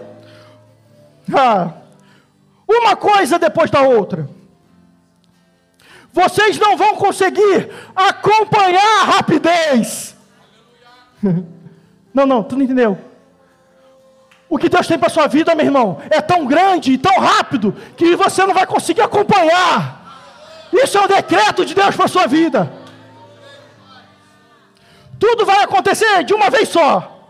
Ah, 1.35 1.71
uma 2.67 2.95
coisa 2.95 3.39
depois 3.39 3.71
da 3.71 3.81
outra. 3.81 4.36
Vocês 6.17 6.57
não 6.57 6.75
vão 6.75 6.95
conseguir 6.95 7.69
acompanhar 7.95 9.01
a 9.01 9.05
rapidez. 9.17 10.15
Não, 12.11 12.25
não, 12.25 12.41
tu 12.41 12.55
não 12.55 12.63
entendeu. 12.63 12.97
O 14.49 14.57
que 14.57 14.67
Deus 14.67 14.87
tem 14.87 14.97
para 14.97 15.09
a 15.09 15.11
sua 15.11 15.27
vida, 15.27 15.53
meu 15.53 15.65
irmão, 15.65 16.01
é 16.09 16.19
tão 16.19 16.47
grande 16.47 16.93
e 16.93 16.97
tão 16.97 17.19
rápido 17.19 17.75
que 17.95 18.15
você 18.15 18.43
não 18.47 18.55
vai 18.55 18.65
conseguir 18.65 19.03
acompanhar. 19.03 20.25
Isso 20.73 20.97
é 20.97 21.01
o 21.05 21.07
decreto 21.07 21.63
de 21.63 21.75
Deus 21.75 21.95
para 21.95 22.05
a 22.05 22.07
sua 22.07 22.25
vida. 22.25 22.73
Tudo 25.19 25.45
vai 25.45 25.63
acontecer 25.63 26.23
de 26.23 26.33
uma 26.33 26.49
vez 26.49 26.69
só. 26.69 27.29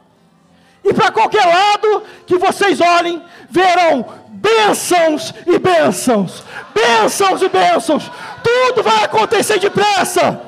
E 0.81 0.93
para 0.93 1.11
qualquer 1.11 1.45
lado 1.45 2.03
que 2.25 2.37
vocês 2.37 2.79
olhem, 2.79 3.21
verão 3.49 4.05
bênçãos 4.37 5.33
e 5.45 5.57
bênçãos, 5.57 6.43
bênçãos 6.73 7.41
e 7.41 7.49
bênçãos. 7.49 8.09
Tudo 8.57 8.81
vai 8.81 9.03
acontecer 9.03 9.59
depressa, 9.59 10.41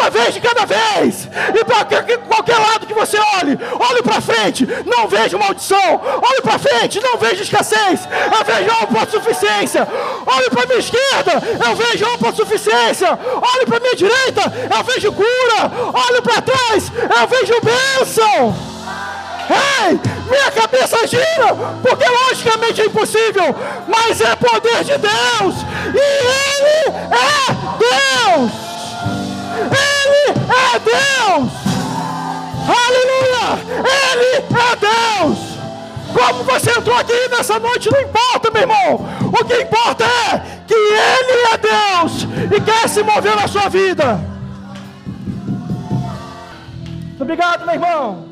uma 0.00 0.10
vez 0.10 0.32
de 0.32 0.40
cada 0.40 0.64
vez. 0.64 1.28
E 1.54 1.64
para 1.64 1.84
qualquer 1.84 2.58
lado 2.58 2.86
que 2.86 2.94
você 2.94 3.18
olhe, 3.40 3.58
olhe 3.78 4.02
para 4.02 4.20
frente, 4.22 4.66
não 4.86 5.06
vejo 5.06 5.38
maldição. 5.38 6.00
Olhe 6.02 6.40
para 6.40 6.58
frente, 6.58 7.00
não 7.00 7.18
vejo 7.18 7.42
escassez. 7.42 8.08
Eu 8.10 8.44
vejo 8.44 8.70
ampla 8.82 9.06
suficiência. 9.06 9.86
Olhe 10.26 10.48
para 10.48 10.66
minha 10.66 10.78
esquerda, 10.78 11.42
eu 11.66 11.76
vejo 11.76 12.06
ampla 12.06 12.32
suficiência. 12.32 13.18
Olhe 13.54 13.66
para 13.66 13.80
minha 13.80 13.96
direita, 13.96 14.52
eu 14.74 14.84
vejo 14.84 15.12
cura. 15.12 15.70
Olhe 16.08 16.22
para 16.22 16.40
trás, 16.40 16.90
eu 17.20 17.28
vejo 17.28 17.60
bênção. 17.60 18.56
Ei, 19.50 20.00
minha 20.32 20.50
cabeça 20.50 21.06
gira, 21.06 21.54
porque 21.82 22.08
logicamente 22.08 22.80
é 22.80 22.86
impossível, 22.86 23.54
mas 23.86 24.18
é 24.20 24.34
poder 24.34 24.82
de 24.82 24.96
Deus, 24.96 25.54
e 25.94 25.98
Ele 25.98 26.96
é 27.10 27.52
Deus. 27.78 28.52
Ele 29.70 30.30
é 30.30 30.78
Deus. 30.78 31.52
Aleluia! 32.64 33.58
Ele 34.10 34.36
é 34.36 34.76
Deus. 34.76 35.38
Como 36.14 36.44
você 36.44 36.70
entrou 36.78 36.96
aqui 36.96 37.28
nessa 37.28 37.58
noite 37.58 37.90
não 37.90 38.00
importa, 38.00 38.50
meu 38.50 38.62
irmão. 38.62 39.06
O 39.26 39.44
que 39.44 39.62
importa 39.62 40.04
é 40.04 40.38
que 40.66 40.74
Ele 40.74 41.46
é 41.52 41.58
Deus 41.58 42.26
e 42.56 42.60
quer 42.60 42.88
se 42.88 43.02
mover 43.02 43.36
na 43.36 43.48
sua 43.48 43.68
vida. 43.68 44.18
Obrigado, 47.20 47.66
meu 47.66 47.74
irmão. 47.74 48.31